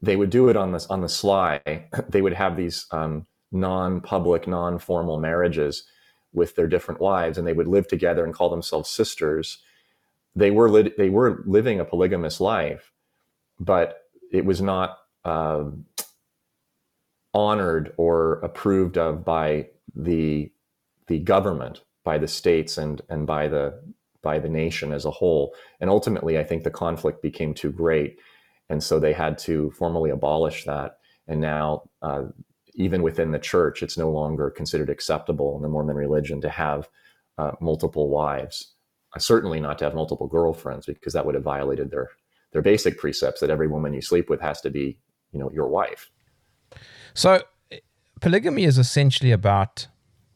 [0.00, 1.60] They would do it on the on the sly.
[2.08, 5.84] They would have these um, non-public, non-formal marriages
[6.32, 9.58] with their different wives, and they would live together and call themselves sisters.
[10.34, 12.92] They were li- they were living a polygamous life,
[13.60, 15.64] but it was not uh,
[17.34, 20.50] honored or approved of by the
[21.08, 23.82] the government, by the states, and and by the
[24.22, 25.54] by the nation as a whole.
[25.80, 28.18] And ultimately, I think the conflict became too great.
[28.68, 30.98] And so they had to formally abolish that.
[31.26, 32.24] And now, uh,
[32.74, 36.88] even within the church, it's no longer considered acceptable in the Mormon religion to have
[37.38, 38.74] uh, multiple wives.
[39.14, 42.08] Uh, certainly not to have multiple girlfriends, because that would have violated their
[42.52, 44.98] their basic precepts that every woman you sleep with has to be,
[45.32, 46.10] you know, your wife.
[47.14, 47.42] So,
[48.20, 49.86] polygamy is essentially about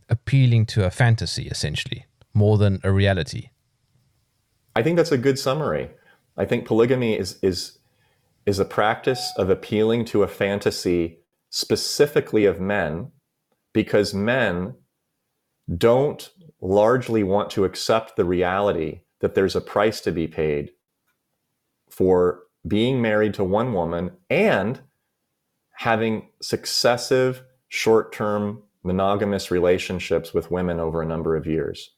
[0.08, 3.50] appealing to a fantasy, essentially, more than a reality.
[4.74, 5.90] I think that's a good summary.
[6.36, 7.78] I think polygamy is is
[8.44, 11.18] is a practice of appealing to a fantasy
[11.56, 13.10] specifically of men
[13.72, 14.74] because men
[15.78, 20.70] don't largely want to accept the reality that there's a price to be paid
[21.88, 24.82] for being married to one woman and
[25.72, 31.92] having successive short-term monogamous relationships with women over a number of years.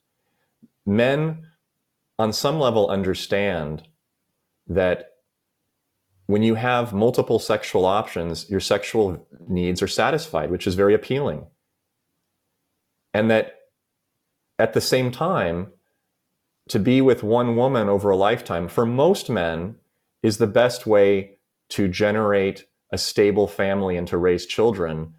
[0.86, 1.48] Men
[2.16, 3.88] on some level understand
[4.68, 5.07] that
[6.28, 11.46] when you have multiple sexual options, your sexual needs are satisfied, which is very appealing.
[13.12, 13.56] And that
[14.60, 15.72] at the same time,
[16.68, 19.74] to be with one woman over a lifetime, for most men,
[20.22, 21.38] is the best way
[21.70, 25.14] to generate a stable family and to raise children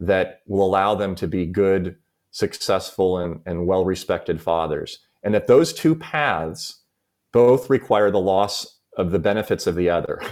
[0.00, 1.96] that will allow them to be good,
[2.30, 6.82] successful, and, and well respected fathers and that those two paths
[7.32, 10.20] both require the loss of the benefits of the other.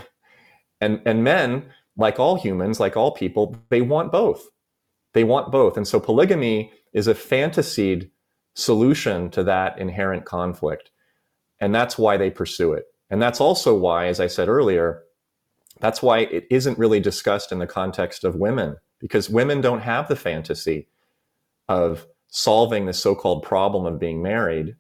[0.81, 1.67] And, and men
[1.97, 4.49] like all humans, like all people, they want both.
[5.13, 5.77] They want both.
[5.77, 8.11] And so polygamy is a fantasied
[8.55, 10.91] solution to that inherent conflict.
[11.61, 12.85] And that's why they pursue it.
[13.11, 15.03] And that's also why, as I said earlier,
[15.81, 20.09] that's why it isn't really discussed in the context of women, because women don't have
[20.09, 20.89] the fantasy
[21.69, 24.77] of solving the so called problem of being married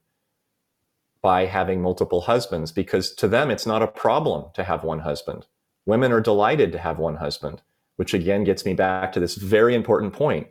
[1.22, 5.46] by having multiple husbands, because to them, it's not a problem to have one husband.
[5.90, 7.62] Women are delighted to have one husband,
[7.96, 10.46] which again gets me back to this very important point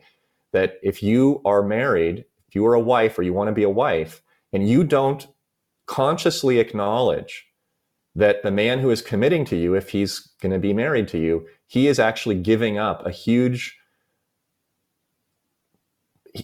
[0.52, 3.63] that if you are married, if you are a wife or you want to be
[3.63, 4.21] a wife,
[4.52, 5.28] and you don't
[5.86, 7.45] consciously acknowledge
[8.13, 11.17] that the man who is committing to you, if he's going to be married to
[11.17, 13.78] you, he is actually giving up a huge,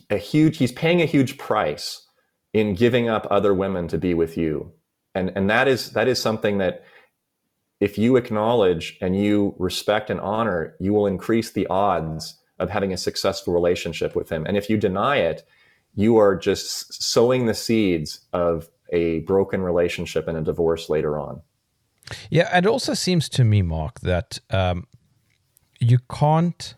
[0.09, 2.07] a huge, he's paying a huge price
[2.53, 4.71] in giving up other women to be with you.
[5.13, 6.85] And, and that is, that is something that
[7.85, 12.91] if you acknowledge and you respect and honor, you will increase the odds of having
[12.91, 14.43] a successful relationship with him.
[14.47, 15.47] And if you deny it,
[15.93, 21.43] you are just sowing the seeds of a broken relationship and a divorce later on.
[22.31, 24.87] Yeah, it also seems to me, Mark, that um,
[25.79, 26.73] you can't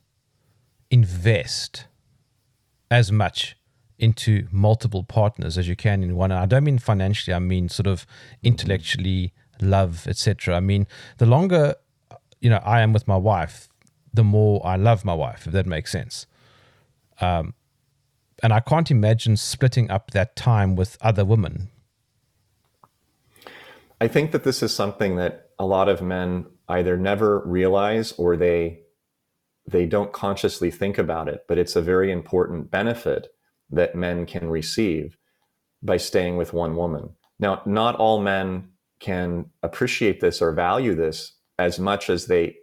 [0.92, 1.86] invest
[2.92, 3.56] as much
[3.98, 6.34] into multiple partners as you can in one.
[6.34, 8.06] I don't mean financially; I mean sort of
[8.44, 10.56] intellectually, love, etc.
[10.56, 11.76] I mean, the longer
[12.40, 13.68] you know I am with my wife,
[14.14, 15.48] the more I love my wife.
[15.48, 16.26] If that makes sense.
[17.20, 17.54] Um,
[18.44, 21.70] and I can't imagine splitting up that time with other women
[24.00, 28.38] I think that this is something that a lot of men either never realize or
[28.38, 28.82] they
[29.70, 33.28] they don't consciously think about it, but it's a very important benefit
[33.70, 35.18] that men can receive
[35.84, 37.10] by staying with one woman.
[37.38, 42.58] Now, not all men can appreciate this or value this as much as they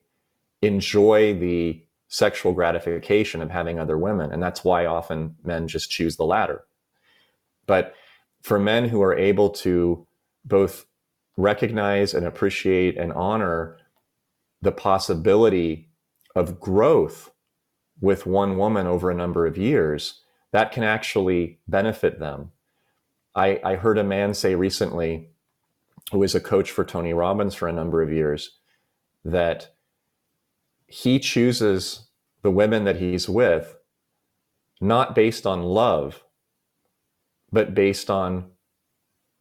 [0.63, 4.33] enjoy the sexual gratification of having other women.
[4.33, 6.65] And that's why often men just choose the latter.
[7.67, 7.95] But
[8.43, 10.07] for men who are able to
[10.45, 10.87] both
[11.37, 13.79] recognize and appreciate and honor
[14.63, 15.89] the possibility
[16.37, 17.31] of growth
[18.01, 20.21] with one woman over a number of years,
[20.53, 22.53] that can actually benefit them.
[23.35, 25.31] I, I heard a man say recently,
[26.13, 28.59] who was a coach for Tony Robbins for a number of years,
[29.25, 29.75] that
[30.87, 32.09] he chooses
[32.43, 33.77] the women that he's with
[34.81, 36.23] not based on love,
[37.51, 38.51] but based on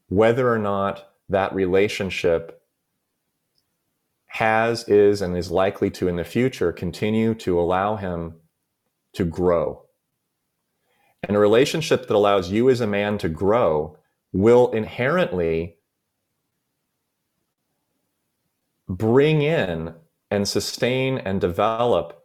[0.08, 2.62] whether or not that relationship
[4.28, 8.36] has, is, and is likely to in the future continue to allow him
[9.14, 9.84] to grow.
[11.22, 13.98] And a relationship that allows you as a man to grow
[14.32, 15.78] will inherently
[18.98, 19.94] bring in
[20.32, 22.24] and sustain and develop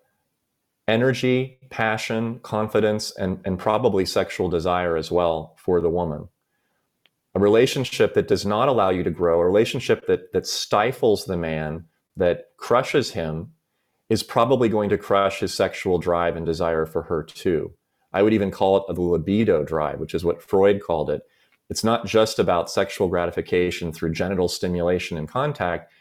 [0.87, 6.28] energy, passion, confidence, and, and probably sexual desire as well for the woman
[7.35, 11.37] a relationship that does not allow you to grow, a relationship that that stifles the
[11.37, 11.85] man,
[12.16, 13.52] that crushes him,
[14.09, 17.72] is probably going to crush his sexual drive and desire for her too.
[18.12, 21.22] I would even call it the libido drive, which is what Freud called it.
[21.70, 25.92] It's not just about sexual gratification through genital stimulation and contact.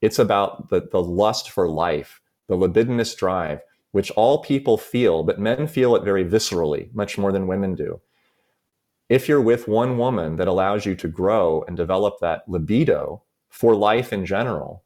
[0.00, 3.60] It's about the, the lust for life, the libidinous drive,
[3.92, 8.00] which all people feel, but men feel it very viscerally, much more than women do
[9.08, 13.74] if you're with one woman that allows you to grow and develop that libido for
[13.74, 14.82] life in general,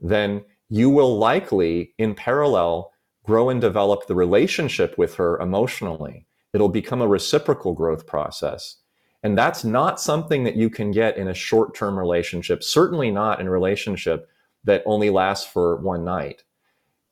[0.00, 2.92] then you will likely, in parallel,
[3.24, 6.26] grow and develop the relationship with her emotionally.
[6.52, 8.76] It'll become a reciprocal growth process.
[9.22, 13.40] And that's not something that you can get in a short term relationship, certainly not
[13.40, 14.28] in a relationship
[14.64, 16.44] that only lasts for one night.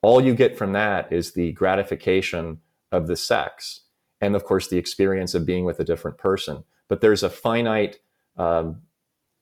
[0.02, 2.61] All you get from that is the gratification
[2.92, 3.80] of the sex
[4.20, 6.64] and of course the experience of being with a different person.
[6.88, 7.98] But there's a finite
[8.37, 8.82] um,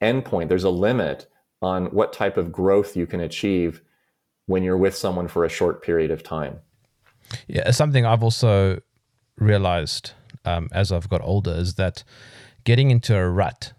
[0.02, 0.48] endpoint.
[0.48, 1.26] There's a limit
[1.62, 3.82] on what type of growth you can achieve
[4.46, 6.60] when you're with someone for a short period of time.
[7.48, 8.80] Yeah, something I've also
[9.38, 10.12] realized
[10.44, 12.04] um, as I've got older is that
[12.64, 13.72] getting into a rut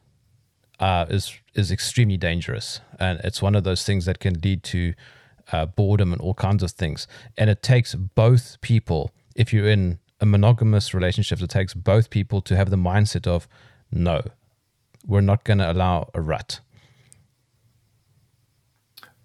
[0.80, 4.94] uh, is is extremely dangerous, and it's one of those things that can lead to
[5.52, 7.08] uh, boredom and all kinds of things.
[7.38, 9.12] And it takes both people.
[9.36, 13.48] If you're in a monogamous relationship it takes both people to have the mindset of
[13.92, 14.22] no,
[15.06, 16.60] we're not going to allow a rut.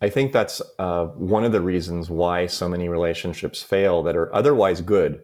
[0.01, 4.35] I think that's uh, one of the reasons why so many relationships fail that are
[4.35, 5.23] otherwise good,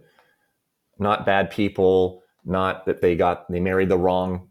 [0.98, 4.47] not bad people, not that they got they married the wrong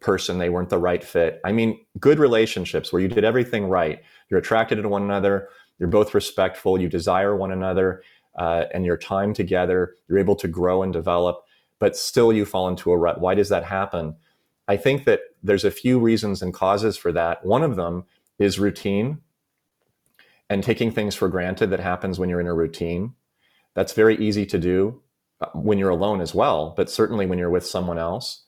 [0.00, 1.40] person, they weren't the right fit.
[1.44, 5.48] I mean, good relationships where you did everything right, you're attracted to one another,
[5.78, 8.02] you're both respectful, you desire one another,
[8.36, 11.42] uh, and your time together, you're able to grow and develop,
[11.78, 13.20] but still you fall into a rut.
[13.20, 14.16] Why does that happen?
[14.68, 17.44] I think that there's a few reasons and causes for that.
[17.44, 18.04] One of them
[18.38, 19.18] is routine
[20.48, 23.14] and taking things for granted that happens when you're in a routine.
[23.74, 25.00] That's very easy to do
[25.40, 28.44] uh, when you're alone as well, but certainly when you're with someone else.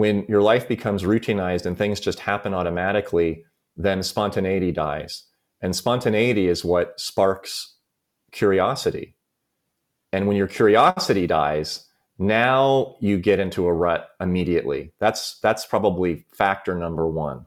[0.00, 3.44] When your life becomes routinized and things just happen automatically,
[3.76, 5.24] then spontaneity dies.
[5.60, 7.74] And spontaneity is what sparks
[8.32, 9.14] curiosity.
[10.10, 11.86] And when your curiosity dies,
[12.18, 14.94] now you get into a rut immediately.
[15.00, 17.44] That's that's probably factor number one.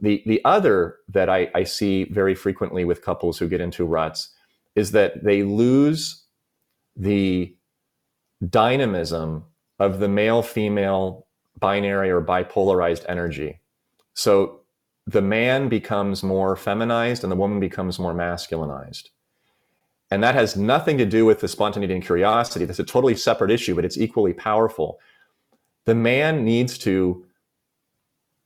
[0.00, 4.34] The the other that I, I see very frequently with couples who get into ruts
[4.74, 6.24] is that they lose
[6.96, 7.54] the
[8.48, 9.44] dynamism
[9.80, 11.26] of the male female
[11.58, 13.60] binary or bipolarized energy.
[14.14, 14.60] So
[15.06, 19.08] the man becomes more feminized and the woman becomes more masculinized.
[20.10, 22.64] And that has nothing to do with the spontaneity and curiosity.
[22.64, 25.00] That's a totally separate issue, but it's equally powerful.
[25.86, 27.24] The man needs to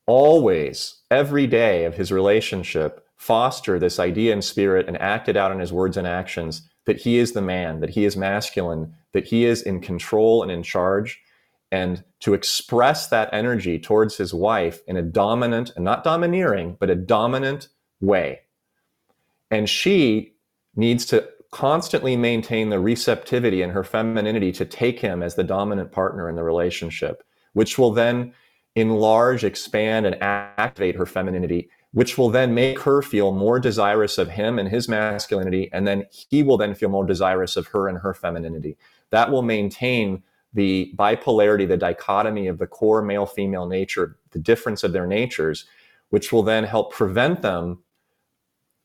[0.06, 5.50] always, every day of his relationship, foster this idea and spirit and act it out
[5.50, 9.26] in his words and actions that he is the man, that he is masculine, that
[9.26, 11.20] he is in control and in charge,
[11.72, 16.90] and to express that energy towards his wife in a dominant and not domineering, but
[16.90, 17.68] a dominant
[18.00, 18.40] way.
[19.50, 20.34] And she
[20.76, 25.92] needs to constantly maintain the receptivity and her femininity to take him as the dominant
[25.92, 27.22] partner in the relationship,
[27.52, 28.34] which will then
[28.74, 34.30] enlarge, expand, and activate her femininity, which will then make her feel more desirous of
[34.30, 35.70] him and his masculinity.
[35.72, 38.76] And then he will then feel more desirous of her and her femininity.
[39.10, 44.82] That will maintain the bipolarity, the dichotomy of the core male female nature, the difference
[44.82, 45.66] of their natures,
[46.10, 47.78] which will then help prevent them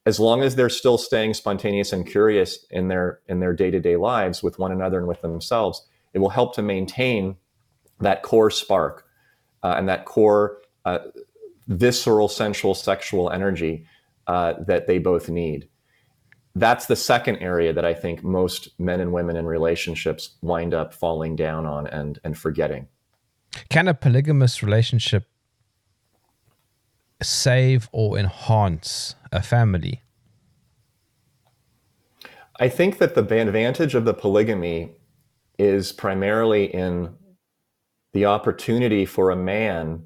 [0.05, 4.41] as long as they're still staying spontaneous and curious in their in their day-to-day lives
[4.41, 7.36] with one another and with themselves it will help to maintain
[7.99, 9.05] that core spark
[9.62, 10.99] uh, and that core uh,
[11.70, 13.86] visceral sensual sexual energy
[14.28, 15.67] uh, that they both need
[16.55, 20.93] that's the second area that i think most men and women in relationships wind up
[20.93, 22.88] falling down on and and forgetting
[23.70, 25.26] can a polygamous relationship
[27.22, 30.01] save or enhance a family?
[32.59, 34.91] I think that the advantage of the polygamy
[35.57, 37.15] is primarily in
[38.13, 40.03] the opportunity for a man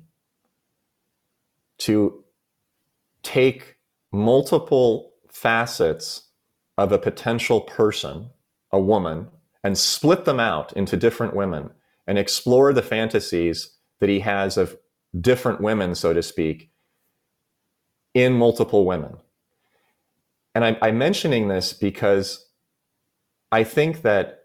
[1.83, 2.23] to
[3.23, 3.75] take
[4.11, 6.29] multiple facets
[6.77, 8.29] of a potential person,
[8.71, 9.27] a woman,
[9.63, 11.71] and split them out into different women
[12.07, 14.77] and explore the fantasies that he has of
[15.19, 16.71] different women, so to speak,
[18.13, 19.17] in multiple women.
[20.55, 22.47] And I'm, I'm mentioning this because
[23.51, 24.39] I think that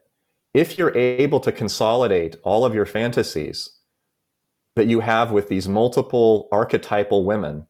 [0.54, 3.77] if you're able to consolidate all of your fantasies
[4.78, 7.66] that you have with these multiple archetypal women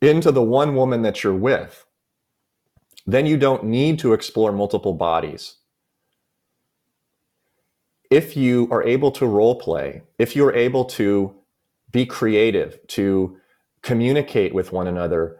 [0.00, 1.84] into the one woman that you're with,
[3.06, 5.56] then you don't need to explore multiple bodies.
[8.10, 11.34] If you are able to role play, if you're able to
[11.90, 13.36] be creative, to
[13.82, 15.38] communicate with one another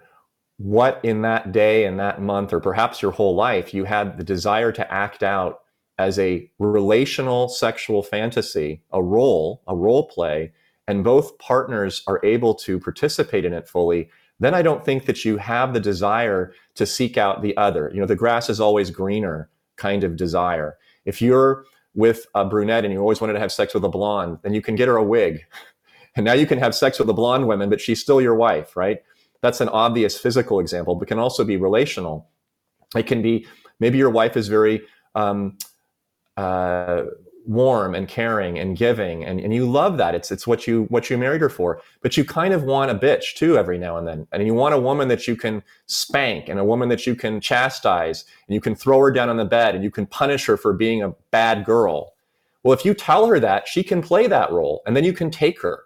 [0.59, 4.25] what in that day and that month or perhaps your whole life you had the
[4.25, 5.61] desire to act out
[5.99, 10.53] as a relational sexual fantasy a role a role play
[10.87, 14.09] and both partners are able to participate in it fully
[14.41, 18.01] then i don't think that you have the desire to seek out the other you
[18.01, 22.93] know the grass is always greener kind of desire if you're with a brunette and
[22.93, 25.05] you always wanted to have sex with a blonde then you can get her a
[25.05, 25.41] wig
[26.19, 28.77] and now you can have sex with a blonde woman, but she's still your wife,
[28.77, 29.03] right?
[29.41, 32.29] That's an obvious physical example, but can also be relational.
[32.97, 33.47] It can be
[33.79, 34.83] maybe your wife is very
[35.15, 35.57] um,
[36.39, 37.05] uh,
[37.47, 40.15] warm and caring and giving, and, and you love that.
[40.15, 41.81] It's it's what you what you married her for.
[42.01, 44.75] But you kind of want a bitch too every now and then, and you want
[44.75, 48.61] a woman that you can spank and a woman that you can chastise, and you
[48.61, 51.15] can throw her down on the bed and you can punish her for being a
[51.31, 52.15] bad girl.
[52.63, 55.31] Well, if you tell her that, she can play that role, and then you can
[55.31, 55.85] take her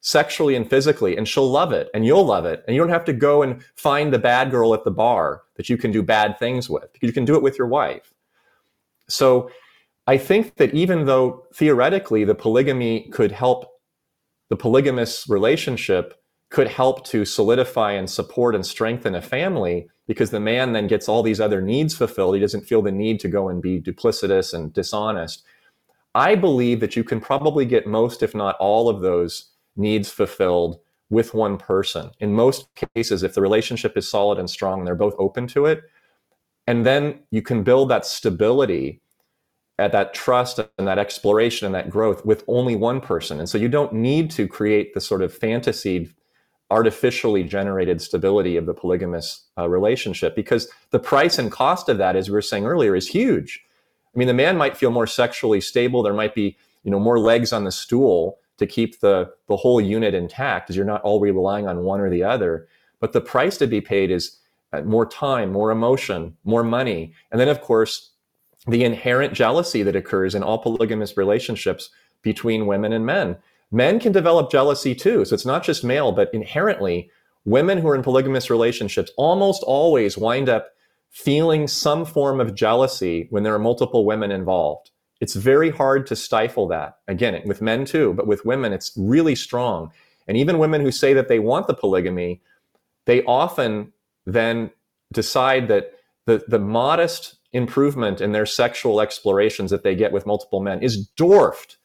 [0.00, 2.64] sexually and physically, and she'll love it and you'll love it.
[2.66, 5.68] And you don't have to go and find the bad girl at the bar that
[5.68, 6.88] you can do bad things with.
[7.02, 8.14] You can do it with your wife.
[9.08, 9.50] So
[10.10, 13.70] I think that even though theoretically the polygamy could help,
[14.48, 20.40] the polygamous relationship could help to solidify and support and strengthen a family because the
[20.40, 22.34] man then gets all these other needs fulfilled.
[22.34, 25.44] He doesn't feel the need to go and be duplicitous and dishonest.
[26.16, 30.80] I believe that you can probably get most, if not all, of those needs fulfilled
[31.08, 32.10] with one person.
[32.18, 35.66] In most cases, if the relationship is solid and strong and they're both open to
[35.66, 35.82] it,
[36.66, 39.02] and then you can build that stability
[39.80, 43.38] at that trust and that exploration and that growth with only one person.
[43.38, 46.12] And so you don't need to create the sort of fantasied,
[46.70, 52.14] artificially generated stability of the polygamous uh, relationship because the price and cost of that,
[52.14, 53.64] as we were saying earlier, is huge.
[54.14, 56.02] I mean, the man might feel more sexually stable.
[56.02, 59.80] There might be, you know, more legs on the stool to keep the, the whole
[59.80, 62.68] unit intact because you're not all relying on one or the other.
[63.00, 64.38] But the price to be paid is
[64.74, 67.14] uh, more time, more emotion, more money.
[67.30, 68.10] And then, of course,
[68.66, 71.90] the inherent jealousy that occurs in all polygamous relationships
[72.22, 73.36] between women and men.
[73.72, 75.24] Men can develop jealousy too.
[75.24, 77.10] So it's not just male, but inherently,
[77.44, 80.70] women who are in polygamous relationships almost always wind up
[81.10, 84.90] feeling some form of jealousy when there are multiple women involved.
[85.20, 86.98] It's very hard to stifle that.
[87.08, 89.92] Again, with men too, but with women, it's really strong.
[90.28, 92.40] And even women who say that they want the polygamy,
[93.06, 93.92] they often
[94.26, 94.70] then
[95.12, 95.94] decide that
[96.26, 101.06] the, the modest improvement in their sexual explorations that they get with multiple men is
[101.16, 101.78] dwarfed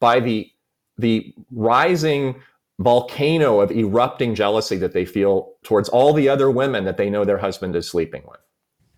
[0.00, 0.50] by the,
[0.98, 2.34] the rising
[2.80, 7.24] volcano of erupting jealousy that they feel towards all the other women that they know
[7.24, 8.40] their husband is sleeping with.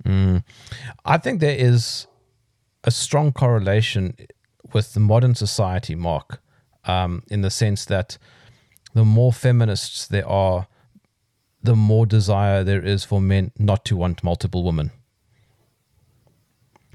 [0.05, 0.45] Mm.
[1.05, 2.07] I think there is
[2.85, 4.17] a strong correlation
[4.73, 6.41] with the modern society, Mark,
[6.85, 8.19] um, in the sense that
[8.95, 10.67] the more feminists there are,
[11.63, 14.91] the more desire there is for men not to want multiple women.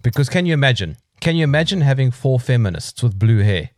[0.01, 0.97] Because can you imagine?
[1.19, 3.71] Can you imagine having four feminists with blue hair?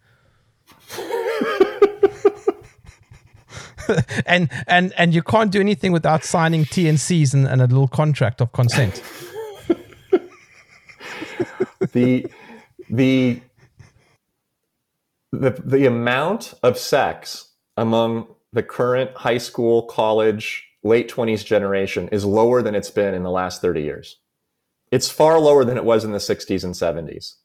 [4.25, 8.41] and and and you can't do anything without signing TNCs and, and a little contract
[8.41, 9.03] of consent.
[11.93, 12.25] the
[12.89, 13.41] the
[15.31, 22.25] the the amount of sex among the current high school, college, late 20s generation is
[22.25, 24.17] lower than it's been in the last 30 years.
[24.91, 27.35] It's far lower than it was in the 60s and 70s.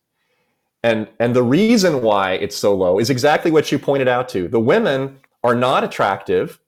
[0.83, 4.47] And and the reason why it's so low is exactly what you pointed out to.
[4.47, 6.61] The women are not attractive.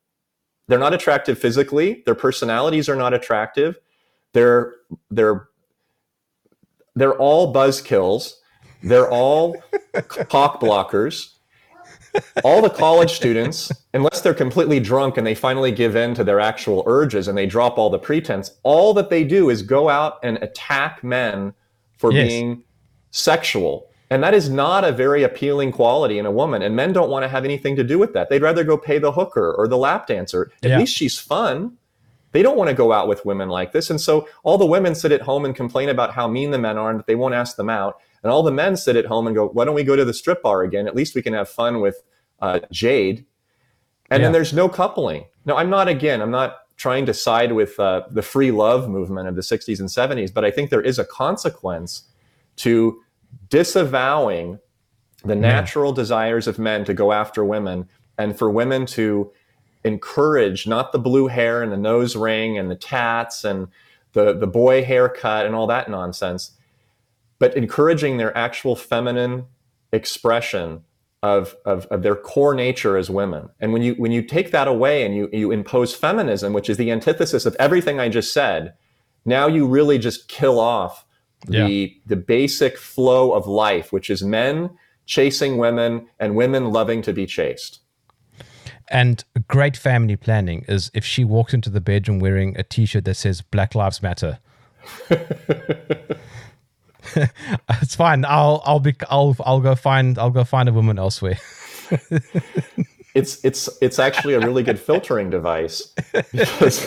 [0.67, 2.03] They're not attractive physically.
[2.05, 3.79] Their personalities are not attractive.
[4.33, 4.75] They're
[5.11, 5.49] they're
[6.97, 8.35] they're all buzzkills.
[8.83, 9.57] They're all
[10.09, 11.35] cock blockers.
[12.45, 16.41] All the college students, unless they're completely drunk and they finally give in to their
[16.41, 20.19] actual urges and they drop all the pretense, all that they do is go out
[20.23, 21.55] and attack men
[21.97, 22.29] for yes.
[22.29, 22.65] being
[23.11, 23.91] sexual.
[24.11, 26.63] And that is not a very appealing quality in a woman.
[26.63, 28.31] And men don't want to have anything to do with that.
[28.31, 30.51] They'd rather go pay the hooker or the lap dancer.
[30.63, 30.79] At yeah.
[30.79, 31.77] least she's fun.
[32.33, 33.91] They don't want to go out with women like this.
[33.91, 36.77] And so all the women sit at home and complain about how mean the men
[36.77, 38.01] are and that they won't ask them out.
[38.23, 40.13] And all the men sit at home and go, why don't we go to the
[40.13, 40.87] strip bar again?
[40.87, 42.03] At least we can have fun with
[42.41, 43.25] uh, Jade.
[44.11, 44.27] And yeah.
[44.27, 45.25] then there's no coupling.
[45.45, 49.29] No, I'm not, again, I'm not trying to side with uh, the free love movement
[49.29, 52.05] of the 60s and 70s, but I think there is a consequence
[52.57, 53.03] to
[53.49, 54.59] disavowing
[55.25, 59.33] the natural desires of men to go after women and for women to
[59.89, 63.67] encourage not the blue hair and the nose ring and the tats and
[64.13, 66.53] the, the boy haircut and all that nonsense,
[67.39, 69.47] but encouraging their actual feminine
[69.93, 70.83] expression
[71.23, 73.49] of, of, of, their core nature as women.
[73.59, 76.77] And when you when you take that away and you, you impose feminism, which is
[76.77, 78.75] the antithesis of everything I just said,
[79.25, 81.05] now you really just kill off
[81.49, 81.67] yeah.
[81.67, 84.71] the the basic flow of life, which is men
[85.07, 87.81] chasing women and women loving to be chased.
[88.91, 93.15] And great family planning is if she walks into the bedroom wearing a t-shirt that
[93.17, 94.39] says Black Lives Matter.
[97.83, 98.25] it's fine.
[98.25, 101.39] I'll I'll be I'll I'll go find I'll go find a woman elsewhere.
[103.15, 105.95] it's it's it's actually a really good filtering device
[106.33, 106.87] because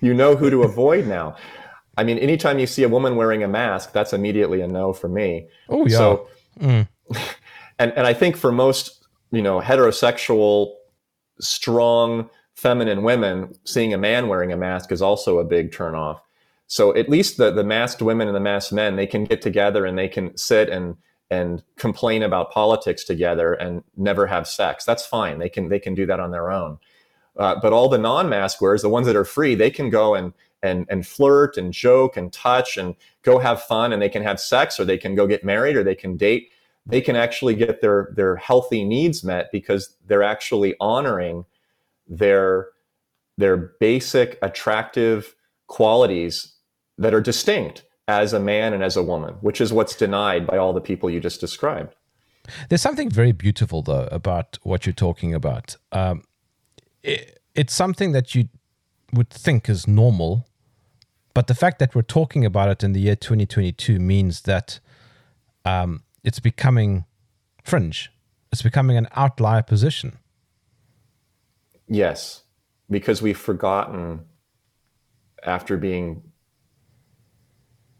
[0.00, 1.36] you know who to avoid now.
[1.98, 5.08] I mean, anytime you see a woman wearing a mask, that's immediately a no for
[5.08, 5.48] me.
[5.68, 5.96] Oh yeah.
[5.96, 6.28] So,
[6.60, 6.88] mm.
[7.78, 8.95] and and I think for most
[9.36, 10.74] you know, heterosexual,
[11.40, 16.20] strong, feminine women, seeing a man wearing a mask is also a big turnoff.
[16.68, 19.84] So at least the, the masked women and the masked men, they can get together
[19.84, 20.96] and they can sit and
[21.28, 24.84] and complain about politics together and never have sex.
[24.84, 25.38] That's fine.
[25.38, 26.78] They can they can do that on their own.
[27.36, 30.32] Uh, but all the non-mask wearers, the ones that are free, they can go and
[30.62, 34.40] and and flirt and joke and touch and go have fun and they can have
[34.40, 36.50] sex or they can go get married or they can date
[36.86, 41.44] they can actually get their their healthy needs met because they're actually honoring
[42.08, 42.68] their
[43.36, 45.34] their basic attractive
[45.66, 46.54] qualities
[46.96, 50.56] that are distinct as a man and as a woman, which is what's denied by
[50.56, 51.94] all the people you just described.
[52.68, 55.76] There's something very beautiful though about what you're talking about.
[55.90, 56.22] Um,
[57.02, 58.48] it, it's something that you
[59.12, 60.46] would think is normal,
[61.34, 64.78] but the fact that we're talking about it in the year 2022 means that
[65.64, 67.06] um, it's becoming
[67.62, 68.12] fringe.
[68.52, 70.18] It's becoming an outlier position.
[71.88, 72.42] Yes,
[72.90, 74.26] because we've forgotten
[75.44, 76.24] after being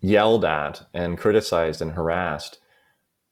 [0.00, 2.58] yelled at and criticized and harassed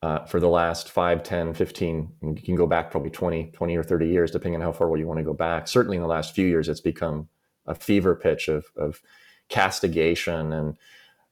[0.00, 3.82] uh, for the last 5, 10, 15, you can go back probably 20, 20 or
[3.82, 5.66] 30 years, depending on how far you want to go back.
[5.66, 7.28] Certainly in the last few years, it's become
[7.66, 9.00] a fever pitch of, of
[9.48, 10.76] castigation and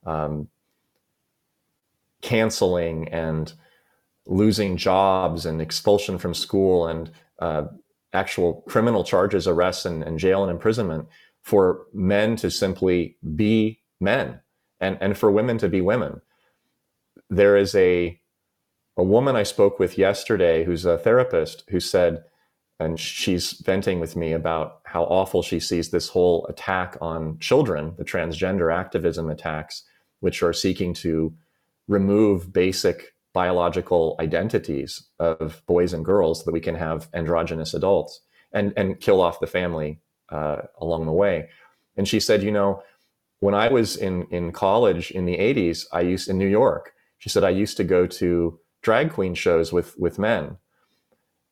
[0.05, 0.49] um,
[2.23, 3.53] canceling and
[4.27, 7.11] losing jobs and expulsion from school and
[7.41, 7.65] uh,
[8.13, 11.09] actual criminal charges, arrests, and, and jail and imprisonment
[11.43, 14.41] for men to simply be men
[14.81, 16.21] and, and for women to be women.
[17.29, 18.21] There is a,
[18.97, 22.25] a woman I spoke with yesterday who's a therapist who said,
[22.79, 27.95] and she's venting with me about how awful she sees this whole attack on children,
[27.97, 29.85] the transgender activism attacks,
[30.21, 31.35] which are seeking to
[31.93, 38.21] remove basic biological identities of boys and girls so that we can have androgynous adults
[38.53, 41.49] and, and kill off the family uh, along the way.
[41.97, 42.83] And she said, you know,
[43.41, 47.29] when I was in, in college in the 80s, I used in New York, she
[47.29, 50.57] said, I used to go to drag queen shows with, with men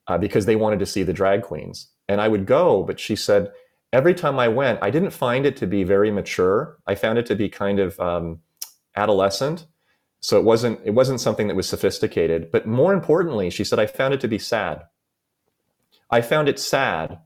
[0.06, 1.88] uh, because they wanted to see the drag queens.
[2.08, 3.52] And I would go, but she said,
[3.92, 6.78] every time I went, I didn't find it to be very mature.
[6.86, 8.40] I found it to be kind of um,
[8.96, 9.66] adolescent.
[10.20, 12.50] So it wasn't it wasn't something that was sophisticated.
[12.50, 14.84] But more importantly, she said, I found it to be sad.
[16.10, 17.18] I found it sad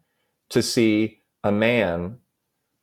[0.50, 2.18] to see a man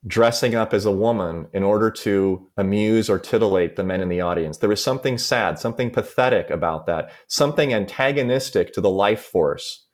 [0.08, 4.22] dressing up as a woman in order to amuse or titillate the men in the
[4.22, 4.58] audience.
[4.58, 9.86] There was something sad, something pathetic about that, something antagonistic to the life force.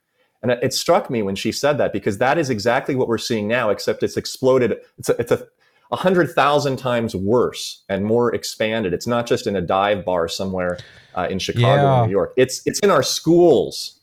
[0.42, 3.48] And it struck me when she said that because that is exactly what we're seeing
[3.48, 4.76] now, except it's exploded.
[4.96, 5.46] It's a, it's a,
[5.90, 8.92] a hundred thousand times worse and more expanded.
[8.92, 10.78] It's not just in a dive bar somewhere
[11.14, 12.00] uh, in Chicago yeah.
[12.00, 12.32] or New York.
[12.36, 14.00] It's it's in our schools.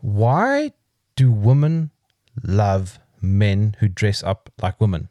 [0.00, 0.72] Why
[1.16, 1.90] do women
[2.42, 5.08] love men who dress up like women?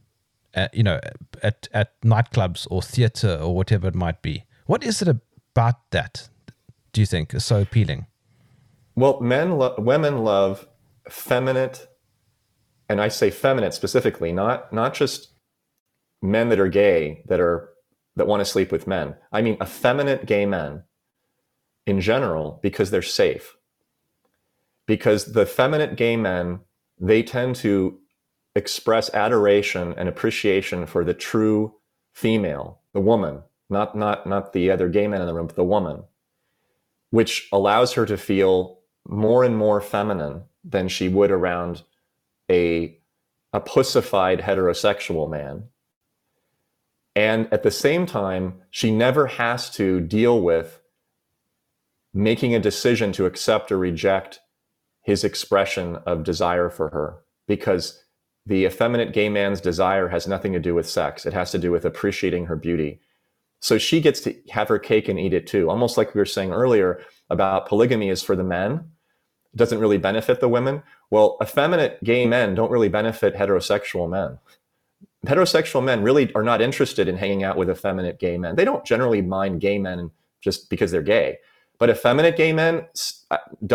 [0.55, 0.99] Uh, you know,
[1.43, 4.43] at at nightclubs or theater or whatever it might be.
[4.65, 6.29] What is it about that?
[6.93, 8.07] Do you think is so appealing?
[8.95, 10.67] Well, men, lo- women love
[11.07, 11.71] feminine,
[12.89, 15.29] and I say feminine specifically, not not just
[16.21, 17.69] men that are gay that are
[18.15, 19.15] that want to sleep with men.
[19.31, 20.83] I mean effeminate gay men
[21.85, 23.55] in general because they're safe.
[24.85, 26.59] Because the effeminate gay men,
[26.99, 27.99] they tend to
[28.55, 31.75] express adoration and appreciation for the true
[32.13, 35.63] female, the woman, not not not the other gay men in the room, but the
[35.63, 36.03] woman,
[37.11, 41.83] which allows her to feel more and more feminine than she would around
[42.49, 42.97] a
[43.53, 45.63] a pussified heterosexual man
[47.17, 50.79] and at the same time, she never has to deal with
[52.13, 54.39] making a decision to accept or reject
[55.01, 58.03] his expression of desire for her because
[58.45, 61.25] the effeminate gay man's desire has nothing to do with sex.
[61.25, 63.01] It has to do with appreciating her beauty.
[63.61, 65.71] So she gets to have her cake and eat it too.
[65.71, 66.99] Almost like we were saying earlier
[67.31, 68.91] about polygamy is for the men,
[69.53, 70.83] it doesn't really benefit the women.
[71.09, 74.37] Well, effeminate gay men don't really benefit heterosexual men
[75.27, 78.55] heterosexual men really are not interested in hanging out with effeminate gay men.
[78.55, 80.11] They don't generally mind gay men
[80.41, 81.37] just because they're gay.
[81.79, 82.87] But effeminate gay men,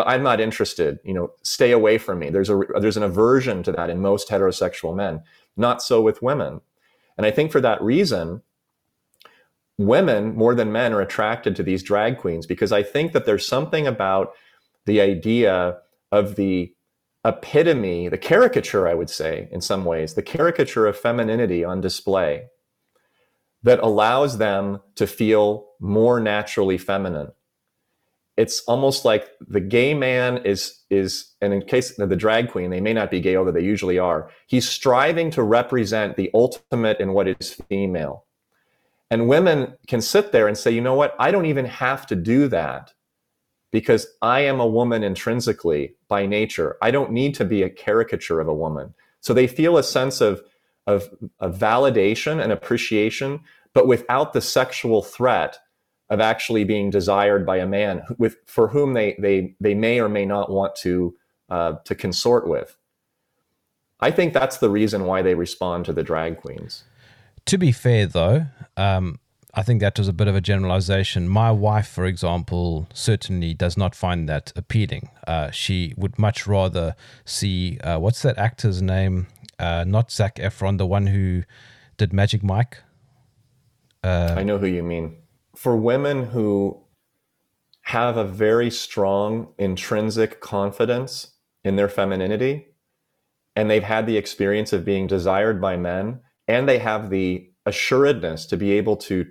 [0.04, 0.98] I'm not interested.
[1.04, 2.30] You know, stay away from me.
[2.30, 5.22] There's a there's an aversion to that in most heterosexual men.
[5.56, 6.60] Not so with women,
[7.16, 8.42] and I think for that reason,
[9.78, 13.46] women more than men are attracted to these drag queens because I think that there's
[13.46, 14.32] something about
[14.86, 15.78] the idea
[16.10, 16.74] of the
[17.24, 22.46] epitome, the caricature, I would say, in some ways, the caricature of femininity on display
[23.62, 27.30] that allows them to feel more naturally feminine.
[28.36, 32.70] It's almost like the gay man is is, and in case of the drag queen,
[32.70, 34.30] they may not be gay, although they usually are.
[34.46, 38.24] He's striving to represent the ultimate in what is female.
[39.10, 41.14] And women can sit there and say, you know what?
[41.18, 42.94] I don't even have to do that
[43.72, 46.76] because I am a woman intrinsically by nature.
[46.80, 48.94] I don't need to be a caricature of a woman.
[49.20, 50.42] So they feel a sense of,
[50.86, 51.08] of,
[51.40, 53.40] of validation and appreciation,
[53.72, 55.58] but without the sexual threat
[56.10, 60.08] of actually being desired by a man with, for whom they, they, they may or
[60.10, 61.16] may not want to,
[61.48, 62.76] uh, to consort with.
[64.00, 66.84] I think that's the reason why they respond to the drag queens.
[67.46, 68.46] To be fair, though,
[68.76, 69.18] um,
[69.54, 71.28] I think that was a bit of a generalization.
[71.28, 75.10] My wife, for example, certainly does not find that appealing.
[75.26, 76.96] Uh, she would much rather
[77.26, 79.26] see uh, what's that actor's name?
[79.58, 81.42] Uh, not Zac Efron, the one who
[81.98, 82.78] did Magic Mike.
[84.36, 85.16] I know who you mean.
[85.54, 86.82] For women who
[87.82, 92.68] have a very strong intrinsic confidence in their femininity,
[93.54, 98.46] and they've had the experience of being desired by men, and they have the assuredness
[98.46, 99.26] to be able to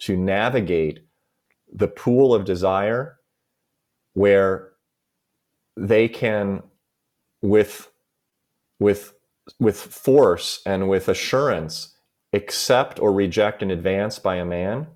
[0.00, 1.00] to navigate
[1.72, 3.18] the pool of desire
[4.14, 4.72] where
[5.76, 6.62] they can
[7.42, 7.90] with
[8.78, 9.14] with
[9.58, 11.96] with force and with assurance
[12.32, 14.86] accept or reject an advance by a man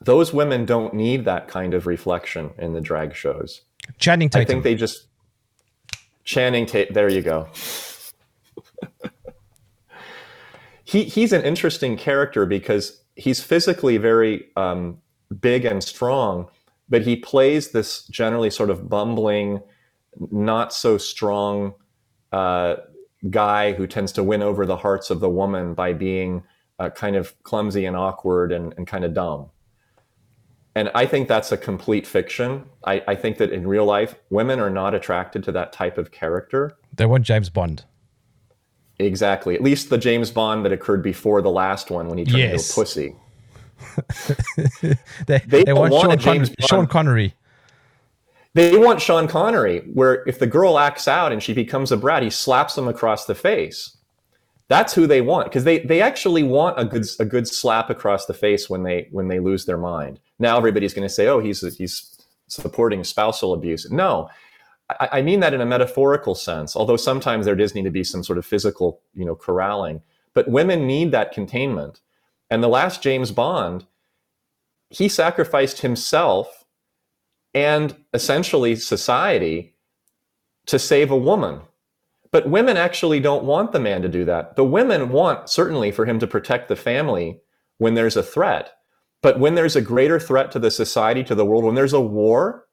[0.00, 3.62] those women don't need that kind of reflection in the drag shows
[3.98, 4.42] Channing Tatum.
[4.42, 5.06] i think they just
[6.24, 6.94] channing Tatum.
[6.94, 7.48] there you go
[10.94, 14.98] he he's an interesting character because he's physically very um,
[15.40, 16.48] big and strong,
[16.88, 19.60] but he plays this generally sort of bumbling,
[20.30, 21.74] not so strong
[22.32, 22.76] uh,
[23.28, 26.44] guy who tends to win over the hearts of the woman by being
[26.78, 29.50] uh, kind of clumsy and awkward and, and kind of dumb.
[30.76, 32.64] And I think that's a complete fiction.
[32.84, 36.10] I, I think that in real life, women are not attracted to that type of
[36.12, 36.76] character.
[36.92, 37.84] they want James Bond.
[38.98, 39.54] Exactly.
[39.54, 42.68] At least the James Bond that occurred before the last one when he turned Yes.
[42.70, 43.16] into a pussy.
[45.26, 47.34] They, They they want, want Sean, James Con- Sean Connery.
[48.54, 52.22] They want Sean Connery, where if the girl acts out and she becomes a brat,
[52.22, 53.96] he slaps them across the face.
[54.68, 58.26] That's who they want because they they actually want a good a good slap across
[58.26, 60.20] the face when they when they lose their mind.
[60.38, 62.16] Now everybody's going to say, "Oh, he's he's
[62.46, 64.30] supporting spousal abuse." No,
[64.90, 66.76] I, I mean that in a metaphorical sense.
[66.76, 70.02] Although sometimes there does need to be some sort of physical, you know, corralling.
[70.34, 72.00] But women need that containment.
[72.50, 73.86] And the last James Bond,
[74.90, 76.64] he sacrificed himself
[77.54, 79.74] and essentially society
[80.66, 81.60] to save a woman.
[82.30, 84.56] But women actually don't want the man to do that.
[84.56, 87.40] The women want certainly for him to protect the family
[87.78, 88.76] when there's a threat.
[89.22, 92.00] But when there's a greater threat to the society, to the world, when there's a
[92.00, 92.63] war,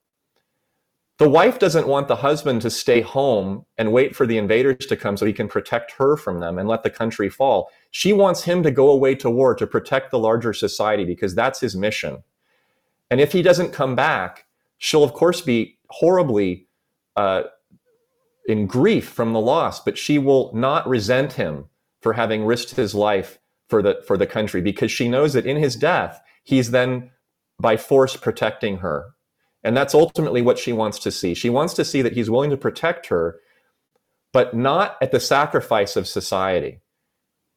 [1.22, 4.98] the wife doesn't want the husband to stay home and wait for the invaders to
[4.98, 7.70] come so he can protect her from them and let the country fall.
[7.92, 11.60] She wants him to go away to war to protect the larger society because that's
[11.60, 12.24] his mission.
[13.12, 14.48] And if he doesn't come back,
[14.80, 16.68] she'll of course be horribly
[17.16, 17.44] uh,
[18.48, 21.66] in grief from the loss, but she will not resent him
[22.02, 23.38] for having risked his life
[23.70, 27.12] for the for the country because she knows that in his death he's then
[27.60, 29.14] by force protecting her.
[29.64, 31.34] And that's ultimately what she wants to see.
[31.34, 33.40] She wants to see that he's willing to protect her,
[34.32, 36.80] but not at the sacrifice of society.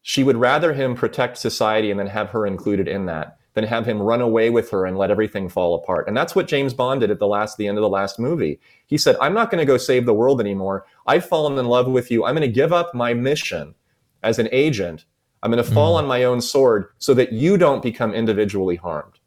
[0.03, 3.87] She would rather him protect society and then have her included in that than have
[3.87, 6.07] him run away with her and let everything fall apart.
[6.07, 8.61] And that's what James Bond did at the last the end of the last movie.
[8.87, 10.85] He said, "I'm not going to go save the world anymore.
[11.07, 12.25] I've fallen in love with you.
[12.25, 13.75] I'm going to give up my mission
[14.23, 15.07] as an agent.
[15.43, 16.05] I'm going to fall mm-hmm.
[16.05, 19.21] on my own sword so that you don't become individually harmed."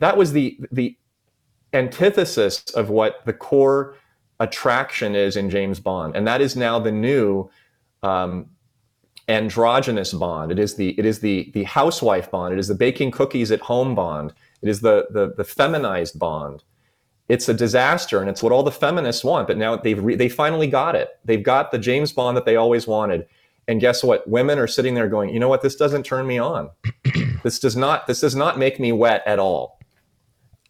[0.00, 0.96] That was the the
[1.74, 3.96] antithesis of what the core
[4.40, 7.50] attraction is in James Bond, and that is now the new
[8.02, 8.46] um,
[9.28, 10.52] androgynous Bond.
[10.52, 12.52] It is the it is the the housewife Bond.
[12.52, 14.32] It is the baking cookies at home Bond.
[14.62, 16.62] It is the the, the feminized Bond.
[17.28, 19.48] It's a disaster, and it's what all the feminists want.
[19.48, 21.18] But now they've re- they finally got it.
[21.24, 23.26] They've got the James Bond that they always wanted.
[23.66, 24.28] And guess what?
[24.28, 25.62] Women are sitting there going, you know what?
[25.62, 26.68] This doesn't turn me on.
[27.42, 28.06] this does not.
[28.06, 29.80] This does not make me wet at all.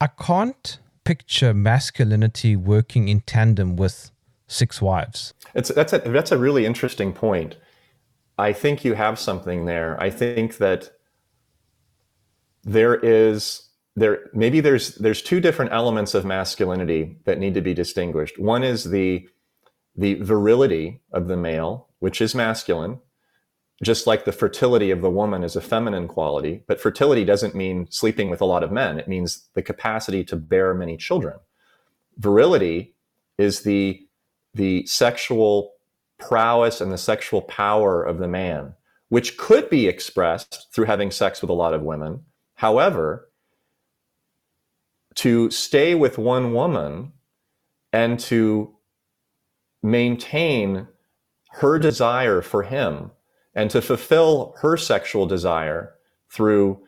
[0.00, 4.10] I can't picture masculinity working in tandem with
[4.46, 5.34] six wives.
[5.54, 7.56] It's that's a that's a really interesting point.
[8.38, 10.00] I think you have something there.
[10.00, 10.90] I think that
[12.64, 17.74] there is there maybe there's there's two different elements of masculinity that need to be
[17.74, 18.38] distinguished.
[18.38, 19.28] One is the
[19.96, 22.98] the virility of the male, which is masculine,
[23.82, 26.62] just like the fertility of the woman is a feminine quality.
[26.66, 28.98] But fertility doesn't mean sleeping with a lot of men.
[28.98, 31.38] It means the capacity to bear many children.
[32.18, 32.94] Virility
[33.38, 34.06] is the
[34.54, 35.72] the sexual
[36.18, 38.74] prowess and the sexual power of the man,
[39.08, 42.20] which could be expressed through having sex with a lot of women.
[42.54, 43.28] However,
[45.16, 47.12] to stay with one woman
[47.92, 48.76] and to
[49.82, 50.86] maintain
[51.50, 53.10] her desire for him
[53.54, 55.94] and to fulfill her sexual desire
[56.30, 56.80] through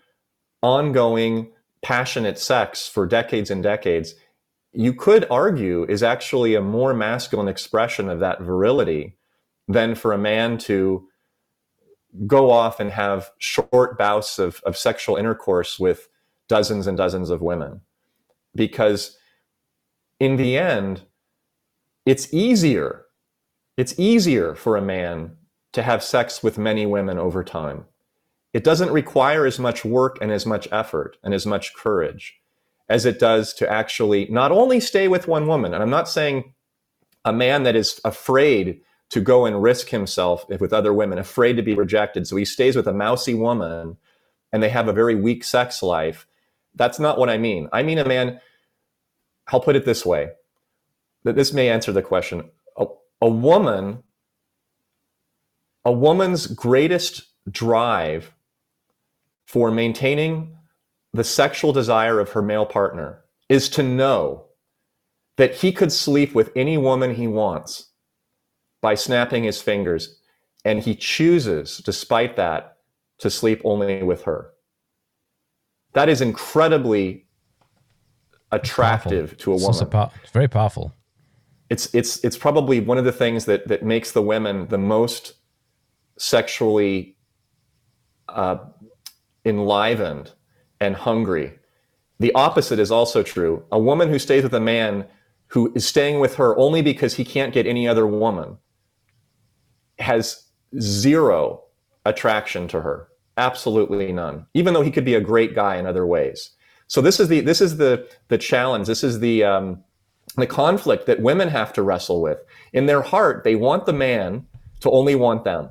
[0.62, 1.52] ongoing
[1.82, 4.14] passionate sex for decades and decades
[4.76, 9.16] you could argue is actually a more masculine expression of that virility
[9.68, 11.08] than for a man to
[12.26, 16.08] go off and have short bouts of, of sexual intercourse with
[16.46, 17.80] dozens and dozens of women.
[18.54, 19.16] Because
[20.20, 21.02] in the end,
[22.04, 23.06] it's easier.
[23.78, 25.36] It's easier for a man
[25.76, 27.84] to have sex with many women over time.
[28.54, 32.40] It doesn't require as much work and as much effort and as much courage
[32.88, 35.74] as it does to actually not only stay with one woman.
[35.74, 36.54] And I'm not saying
[37.26, 41.62] a man that is afraid to go and risk himself with other women, afraid to
[41.62, 42.26] be rejected.
[42.26, 43.98] So he stays with a mousy woman
[44.54, 46.26] and they have a very weak sex life.
[46.74, 47.68] That's not what I mean.
[47.70, 48.40] I mean a man,
[49.48, 50.30] I'll put it this way,
[51.24, 52.48] that this may answer the question.
[52.78, 52.86] A,
[53.20, 54.04] a woman,
[55.86, 58.34] a woman's greatest drive
[59.46, 60.58] for maintaining
[61.12, 64.46] the sexual desire of her male partner is to know
[65.36, 67.90] that he could sleep with any woman he wants
[68.82, 70.20] by snapping his fingers.
[70.64, 72.78] And he chooses, despite that,
[73.18, 74.50] to sleep only with her.
[75.92, 77.26] That is incredibly
[78.50, 79.70] attractive to a woman.
[79.70, 80.92] It's, it's very powerful.
[81.70, 85.34] It's it's it's probably one of the things that that makes the women the most
[86.18, 87.16] sexually
[88.28, 88.58] uh,
[89.44, 90.32] enlivened
[90.80, 91.58] and hungry.
[92.18, 93.64] The opposite is also true.
[93.72, 95.06] A woman who stays with a man
[95.48, 98.58] who is staying with her only because he can't get any other woman
[99.98, 100.44] has
[100.80, 101.62] zero
[102.04, 103.08] attraction to her.
[103.36, 104.46] Absolutely none.
[104.54, 106.50] Even though he could be a great guy in other ways.
[106.88, 108.86] So this is the this is the the challenge.
[108.86, 109.82] This is the um,
[110.36, 112.38] the conflict that women have to wrestle with.
[112.72, 114.46] In their heart, they want the man
[114.80, 115.70] to only want them.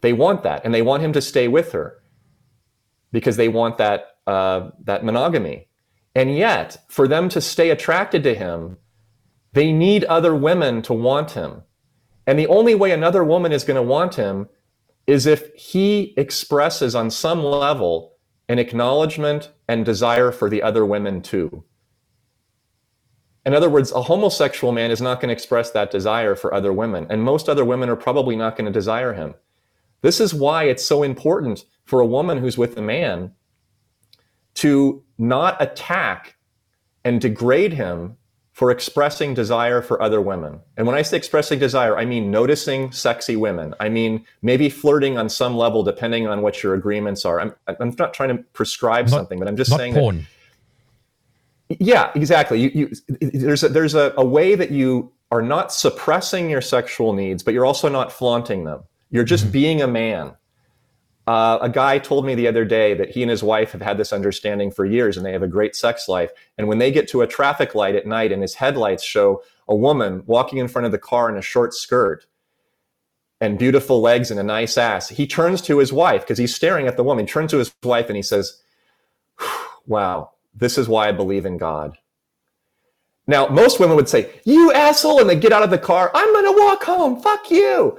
[0.00, 2.02] They want that, and they want him to stay with her
[3.12, 5.68] because they want that uh, that monogamy.
[6.14, 8.76] And yet, for them to stay attracted to him,
[9.52, 11.62] they need other women to want him.
[12.26, 14.48] And the only way another woman is going to want him
[15.06, 18.18] is if he expresses on some level
[18.48, 21.64] an acknowledgement and desire for the other women too.
[23.46, 26.72] In other words, a homosexual man is not going to express that desire for other
[26.72, 29.34] women, and most other women are probably not going to desire him.
[30.00, 33.32] This is why it's so important for a woman who's with a man
[34.54, 36.36] to not attack
[37.04, 38.16] and degrade him
[38.52, 40.58] for expressing desire for other women.
[40.76, 43.72] And when I say expressing desire, I mean noticing sexy women.
[43.78, 47.40] I mean maybe flirting on some level, depending on what your agreements are.
[47.40, 50.26] I'm, I'm not trying to prescribe not, something, but I'm just saying porn.
[51.68, 52.60] That, yeah, exactly.
[52.60, 57.12] You, you, there's a, there's a, a way that you are not suppressing your sexual
[57.12, 58.82] needs, but you're also not flaunting them.
[59.10, 59.52] You're just mm-hmm.
[59.52, 60.34] being a man.
[61.26, 63.98] Uh, a guy told me the other day that he and his wife have had
[63.98, 66.30] this understanding for years and they have a great sex life.
[66.56, 69.76] And when they get to a traffic light at night and his headlights show a
[69.76, 72.24] woman walking in front of the car in a short skirt
[73.42, 76.86] and beautiful legs and a nice ass, he turns to his wife because he's staring
[76.86, 77.26] at the woman.
[77.26, 78.62] He turns to his wife and he says,
[79.86, 81.98] Wow, this is why I believe in God.
[83.26, 86.10] Now, most women would say, You asshole, and they get out of the car.
[86.14, 87.20] I'm going to walk home.
[87.20, 87.98] Fuck you.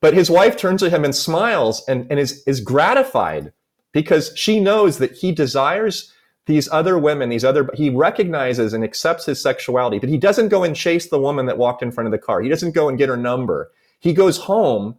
[0.00, 3.52] But his wife turns to him and smiles and, and is, is gratified
[3.92, 6.12] because she knows that he desires
[6.46, 10.64] these other women, these other, he recognizes and accepts his sexuality, but he doesn't go
[10.64, 12.40] and chase the woman that walked in front of the car.
[12.40, 13.70] He doesn't go and get her number.
[14.00, 14.96] He goes home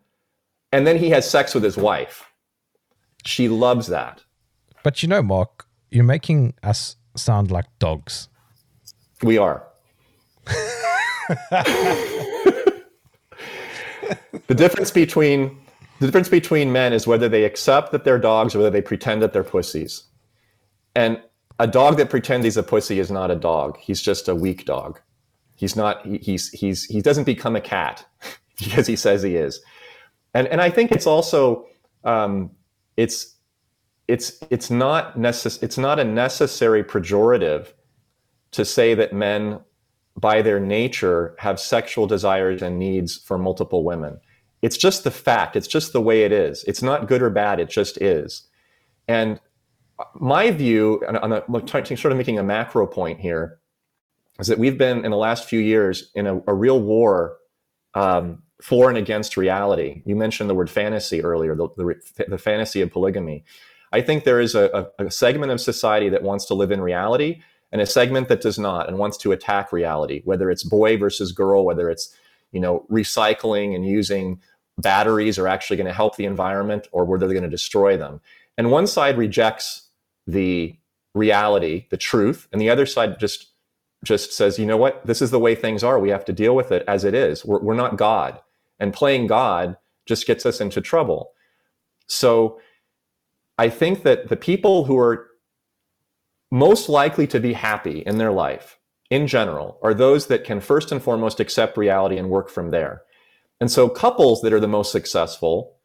[0.72, 2.32] and then he has sex with his wife.
[3.26, 4.24] She loves that.
[4.84, 8.30] But you know, Mark, you're making us sound like dogs.
[9.22, 9.68] We are.
[14.48, 15.58] the difference between
[16.00, 19.22] the difference between men is whether they accept that they're dogs or whether they pretend
[19.22, 20.04] that they're pussies.
[20.96, 21.22] And
[21.60, 23.78] a dog that pretends he's a pussy is not a dog.
[23.78, 25.00] He's just a weak dog.
[25.56, 26.06] He's not.
[26.06, 28.04] He, he's he's he doesn't become a cat
[28.60, 29.62] because he says he is.
[30.34, 31.68] And and I think it's also
[32.04, 32.50] um,
[32.98, 33.36] it's
[34.08, 37.74] it's it's not necess- it's not a necessary pejorative
[38.52, 39.60] to say that men
[40.22, 44.20] by their nature have sexual desires and needs for multiple women.
[44.62, 46.64] It's just the fact, it's just the way it is.
[46.66, 48.48] It's not good or bad, it just is.
[49.08, 49.42] And
[50.16, 51.44] my view, on a,
[51.98, 53.60] sort of making a macro point here,
[54.40, 57.38] is that we've been in the last few years in a, a real war
[57.96, 60.04] um, for and against reality.
[60.06, 63.44] You mentioned the word fantasy earlier, the, the, the fantasy of polygamy.
[63.92, 67.42] I think there is a, a segment of society that wants to live in reality
[67.72, 71.32] and a segment that does not and wants to attack reality, whether it's boy versus
[71.32, 72.16] girl, whether it's
[72.52, 74.40] you know recycling and using
[74.78, 78.20] batteries are actually going to help the environment or whether they're going to destroy them.
[78.58, 79.90] And one side rejects
[80.28, 80.76] the
[81.14, 83.48] reality, the truth, and the other side just
[84.04, 86.00] just says, you know what, this is the way things are.
[86.00, 87.46] We have to deal with it as it is.
[87.46, 88.40] We're, we're not God,
[88.80, 91.32] and playing God just gets us into trouble.
[92.08, 92.60] So
[93.60, 95.28] I think that the people who are
[96.52, 98.78] most likely to be happy in their life
[99.10, 103.02] in general are those that can first and foremost accept reality and work from there.
[103.60, 105.78] And so couples that are the most successful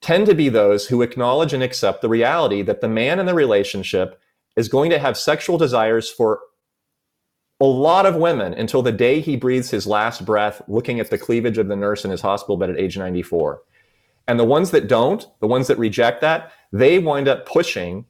[0.00, 3.34] tend to be those who acknowledge and accept the reality that the man in the
[3.34, 4.18] relationship
[4.56, 6.40] is going to have sexual desires for
[7.60, 11.18] a lot of women until the day he breathes his last breath, looking at the
[11.18, 13.60] cleavage of the nurse in his hospital bed at age 94.
[14.26, 18.06] And the ones that don't, the ones that reject that, they wind up pushing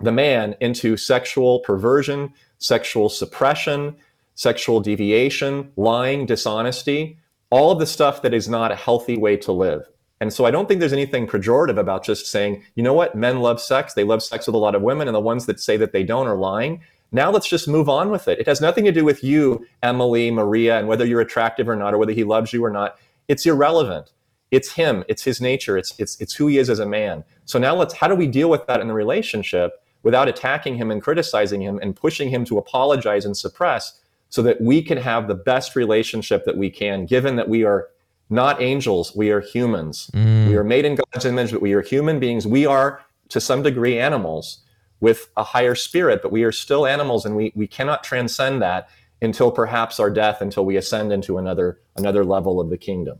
[0.00, 3.96] the man into sexual perversion, sexual suppression,
[4.34, 7.18] sexual deviation, lying, dishonesty,
[7.50, 9.86] all of the stuff that is not a healthy way to live.
[10.20, 13.40] And so I don't think there's anything pejorative about just saying, you know what, men
[13.40, 15.76] love sex, they love sex with a lot of women, and the ones that say
[15.76, 16.80] that they don't are lying.
[17.12, 18.40] Now let's just move on with it.
[18.40, 21.94] It has nothing to do with you, Emily, Maria, and whether you're attractive or not,
[21.94, 22.98] or whether he loves you or not.
[23.28, 24.12] It's irrelevant.
[24.50, 25.04] It's him.
[25.08, 25.76] It's his nature.
[25.76, 27.24] It's it's it's who he is as a man.
[27.44, 30.90] So now let's how do we deal with that in the relationship without attacking him
[30.90, 35.26] and criticizing him and pushing him to apologize and suppress so that we can have
[35.26, 37.88] the best relationship that we can, given that we are
[38.30, 40.10] not angels, we are humans.
[40.14, 40.48] Mm.
[40.48, 42.46] We are made in God's image, but we are human beings.
[42.46, 44.58] We are to some degree animals
[45.00, 48.88] with a higher spirit, but we are still animals and we, we cannot transcend that
[49.22, 53.18] until perhaps our death, until we ascend into another another level of the kingdom.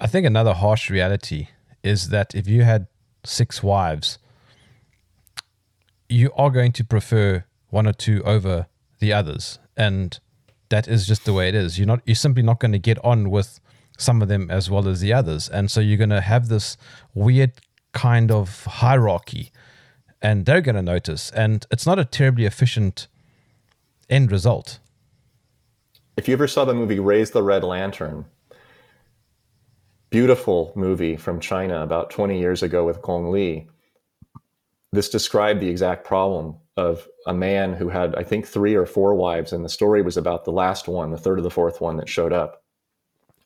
[0.00, 1.48] I think another harsh reality
[1.82, 2.86] is that if you had
[3.24, 4.18] six wives,
[6.12, 8.66] you are going to prefer one or two over
[9.00, 9.58] the others.
[9.76, 10.18] And
[10.68, 11.78] that is just the way it is.
[11.78, 13.60] You're not you're simply not going to get on with
[13.98, 15.48] some of them as well as the others.
[15.48, 16.76] And so you're going to have this
[17.14, 17.52] weird
[17.92, 19.52] kind of hierarchy
[20.20, 21.30] and they're going to notice.
[21.32, 23.08] And it's not a terribly efficient
[24.08, 24.78] end result.
[26.16, 28.26] If you ever saw the movie Raise the Red Lantern,
[30.10, 33.66] beautiful movie from China about 20 years ago with Gong Li,
[34.92, 39.14] this described the exact problem of a man who had, I think, three or four
[39.14, 39.52] wives.
[39.52, 42.08] And the story was about the last one, the third or the fourth one that
[42.08, 42.62] showed up,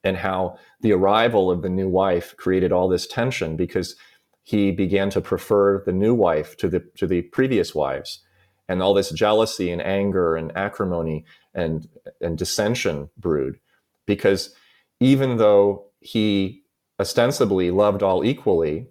[0.03, 3.97] and how the arrival of the new wife created all this tension because
[4.43, 8.23] he began to prefer the new wife to the to the previous wives
[8.69, 11.25] and all this jealousy and anger and acrimony
[11.55, 11.89] and
[12.21, 13.59] and dissension brewed
[14.07, 14.55] because
[15.01, 16.63] even though he
[17.01, 18.87] ostensibly loved all equally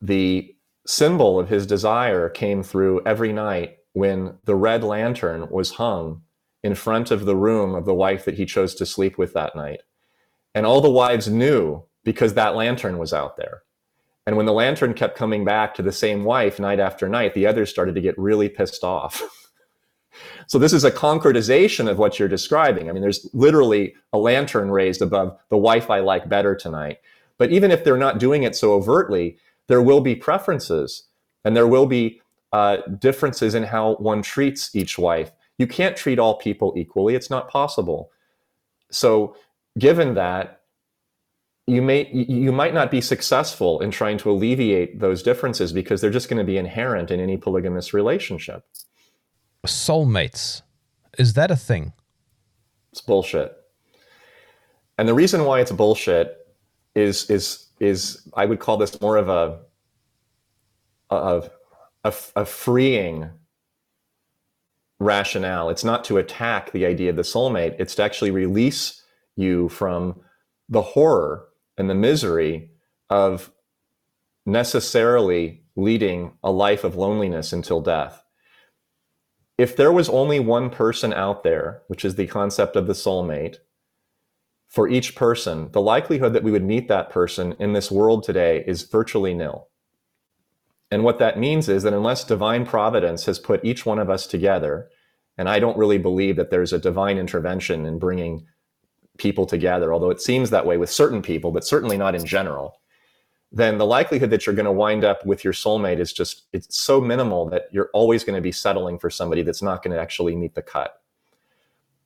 [0.00, 0.55] the
[0.86, 6.22] symbol of his desire came through every night when the red lantern was hung
[6.62, 9.54] in front of the room of the wife that he chose to sleep with that
[9.54, 9.82] night
[10.54, 13.62] and all the wives knew because that lantern was out there
[14.26, 17.46] and when the lantern kept coming back to the same wife night after night, the
[17.46, 19.22] others started to get really pissed off.
[20.48, 22.88] so this is a concretization of what you're describing.
[22.88, 26.98] I mean, there's literally a lantern raised above the wife I like better tonight.
[27.38, 31.04] But even if they're not doing it so overtly, there will be preferences
[31.44, 32.20] and there will be
[32.52, 35.32] uh, differences in how one treats each wife.
[35.58, 37.14] You can't treat all people equally.
[37.14, 38.10] It's not possible.
[38.90, 39.36] So,
[39.78, 40.60] given that,
[41.66, 46.10] you may you might not be successful in trying to alleviate those differences because they're
[46.10, 48.64] just going to be inherent in any polygamous relationship.
[49.66, 50.62] Soulmates,
[51.18, 51.92] is that a thing?
[52.92, 53.56] It's bullshit.
[54.96, 56.36] And the reason why it's bullshit
[56.94, 59.60] is is is I would call this more of a
[61.10, 61.50] of
[62.04, 63.30] a, a freeing
[64.98, 65.70] rationale.
[65.70, 67.76] It's not to attack the idea of the soulmate.
[67.78, 69.02] It's to actually release
[69.36, 70.20] you from
[70.68, 72.70] the horror and the misery
[73.10, 73.52] of
[74.46, 78.22] necessarily leading a life of loneliness until death.
[79.58, 83.58] If there was only one person out there, which is the concept of the soulmate,
[84.76, 88.62] for each person, the likelihood that we would meet that person in this world today
[88.66, 89.68] is virtually nil.
[90.90, 94.26] And what that means is that unless divine providence has put each one of us
[94.26, 94.90] together,
[95.38, 98.46] and I don't really believe that there's a divine intervention in bringing
[99.16, 102.82] people together, although it seems that way with certain people, but certainly not in general,
[103.50, 106.78] then the likelihood that you're going to wind up with your soulmate is just it's
[106.78, 110.02] so minimal that you're always going to be settling for somebody that's not going to
[110.02, 111.00] actually meet the cut.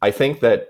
[0.01, 0.69] I think that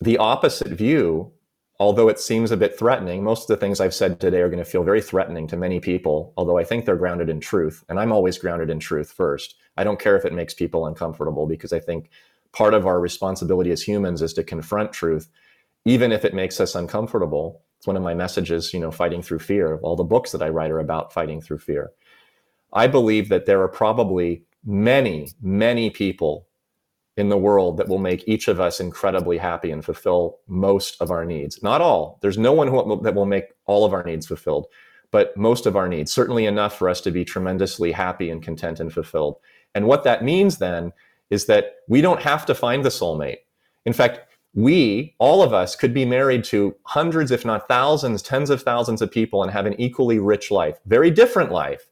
[0.00, 1.32] the opposite view,
[1.78, 4.58] although it seems a bit threatening, most of the things I've said today are going
[4.58, 7.84] to feel very threatening to many people, although I think they're grounded in truth.
[7.88, 9.56] And I'm always grounded in truth first.
[9.76, 12.10] I don't care if it makes people uncomfortable because I think
[12.52, 15.28] part of our responsibility as humans is to confront truth,
[15.84, 17.62] even if it makes us uncomfortable.
[17.78, 19.78] It's one of my messages, you know, fighting through fear.
[19.82, 21.90] All the books that I write are about fighting through fear.
[22.72, 26.46] I believe that there are probably many, many people
[27.16, 31.10] in the world that will make each of us incredibly happy and fulfill most of
[31.10, 31.62] our needs.
[31.62, 32.18] Not all.
[32.22, 34.66] There's no one who, that will make all of our needs fulfilled.
[35.12, 38.80] but most of our needs, certainly enough for us to be tremendously happy and content
[38.80, 39.36] and fulfilled.
[39.74, 40.92] And what that means then
[41.30, 43.38] is that we don't have to find the soulmate.
[43.84, 44.20] In fact,
[44.54, 49.00] we, all of us, could be married to hundreds, if not thousands, tens of thousands
[49.00, 50.78] of people and have an equally rich life.
[50.86, 51.88] Very different life,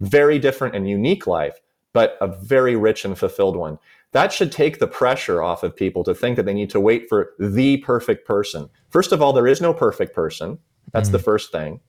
[0.00, 1.60] very different and unique life,
[1.92, 3.78] but a very rich and fulfilled one.
[4.12, 7.08] That should take the pressure off of people to think that they need to wait
[7.08, 8.68] for the perfect person.
[8.88, 10.58] First of all, there is no perfect person.
[10.92, 11.12] That's mm.
[11.12, 11.80] the first thing.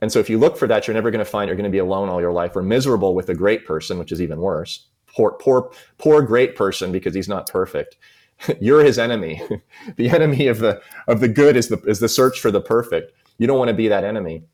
[0.00, 1.70] And so if you look for that, you're never going to find you're going to
[1.70, 4.86] be alone all your life or miserable with a great person, which is even worse.
[5.06, 7.96] Poor, poor, poor great person because he's not perfect.
[8.60, 9.42] you're his enemy.
[9.96, 13.12] the enemy of the of the good is the is the search for the perfect.
[13.38, 14.44] You don't want to be that enemy.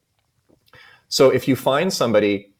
[1.08, 2.52] So if you find somebody,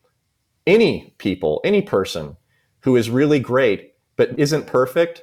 [0.67, 2.37] any people, any person
[2.81, 5.23] who is really great but isn't perfect,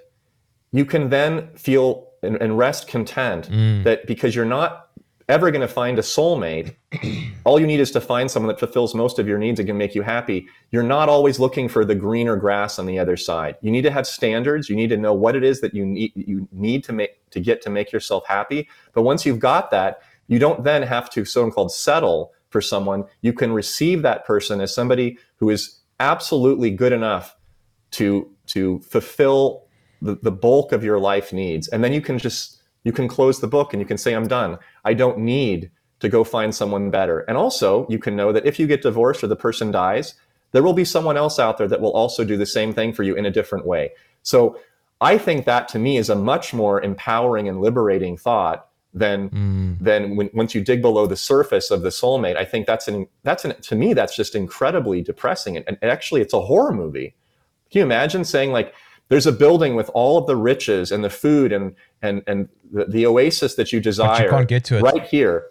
[0.72, 3.84] you can then feel and, and rest content mm.
[3.84, 4.90] that because you're not
[5.30, 6.76] ever going to find a soulmate,
[7.46, 9.78] all you need is to find someone that fulfills most of your needs and can
[9.78, 10.48] make you happy.
[10.72, 13.56] You're not always looking for the greener grass on the other side.
[13.62, 14.70] You need to have standards.
[14.70, 17.40] You need to know what it is that you need you need to make to
[17.40, 18.68] get to make yourself happy.
[18.94, 23.06] But once you've got that, you don't then have to so-called settle for someone.
[23.22, 27.36] You can receive that person as somebody who is absolutely good enough
[27.92, 29.66] to to fulfill
[30.02, 31.68] the, the bulk of your life needs.
[31.68, 34.28] And then you can just you can close the book and you can say, I'm
[34.28, 34.58] done.
[34.84, 37.22] I don't need to go find someone better.
[37.22, 40.16] And also, you can know that if you get divorced or the person dies,
[40.52, 43.04] there will be someone else out there that will also do the same thing for
[43.04, 43.92] you in a different way.
[44.22, 44.60] So
[45.00, 49.80] I think that to me is a much more empowering and liberating thought than mm.
[49.80, 52.36] than when, once you dig below the surface of the soulmate.
[52.36, 56.22] I think that's an that's an to me that's just incredibly depressing and, and actually
[56.22, 57.16] it's a horror movie.
[57.74, 58.76] Can you imagine saying like
[59.10, 62.86] there's a building with all of the riches and the food and and and the,
[62.86, 64.26] the oasis that you desire.
[64.26, 65.48] You can't get to it right here.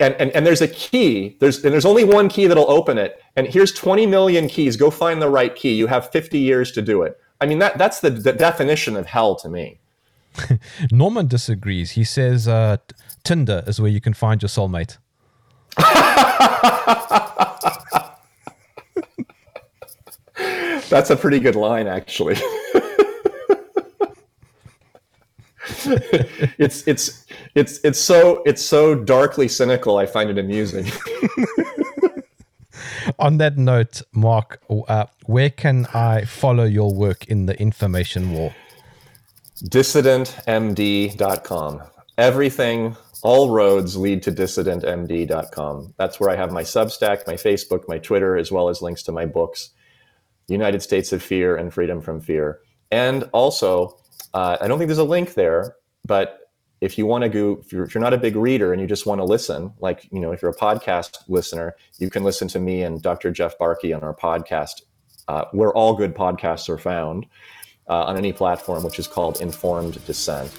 [0.00, 1.36] And, and, and there's a key.
[1.40, 3.22] There's and there's only one key that'll open it.
[3.36, 4.78] And here's 20 million keys.
[4.78, 5.74] Go find the right key.
[5.74, 7.20] You have 50 years to do it.
[7.38, 9.78] I mean that that's the, the definition of hell to me.
[10.90, 11.90] Norman disagrees.
[11.90, 12.78] He says uh,
[13.24, 14.96] Tinder is where you can find your soulmate.
[20.92, 22.36] That's a pretty good line, actually.
[26.58, 27.24] it's it's
[27.54, 29.96] it's it's so it's so darkly cynical.
[29.96, 30.84] I find it amusing.
[33.18, 38.54] On that note, Mark, uh, where can I follow your work in the information war?
[39.64, 41.82] DissidentMD.com.
[42.18, 45.94] Everything, all roads lead to DissidentMD.com.
[45.96, 49.12] That's where I have my Substack, my Facebook, my Twitter, as well as links to
[49.12, 49.70] my books,
[50.48, 52.60] United States of Fear and Freedom from Fear.
[52.90, 53.98] And also,
[54.34, 55.76] uh, I don't think there's a link there,
[56.06, 56.38] but
[56.80, 58.88] if you want to go, if you're, if you're, not a big reader and you
[58.88, 62.48] just want to listen, like, you know, if you're a podcast listener, you can listen
[62.48, 63.30] to me and Dr.
[63.30, 64.82] Jeff Barke on our podcast,
[65.28, 67.26] uh, where all good podcasts are found
[67.88, 70.52] uh, on any platform, which is called Informed Dissent.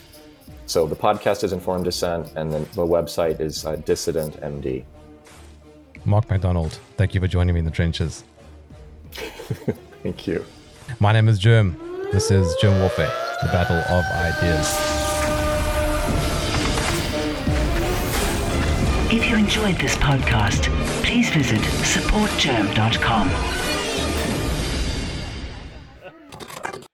[0.66, 4.86] So the podcast is Informed Dissent, and then the website is uh, Dissident MD.
[6.06, 8.24] Mark McDonald, thank you for joining me in the trenches.
[10.04, 10.46] thank you.
[11.00, 11.76] My name is Jim.
[12.12, 13.12] This is Jim Warfare
[13.44, 14.74] the battle of ideas.
[19.12, 20.72] If you enjoyed this podcast,
[21.04, 23.73] please visit supportgerm.com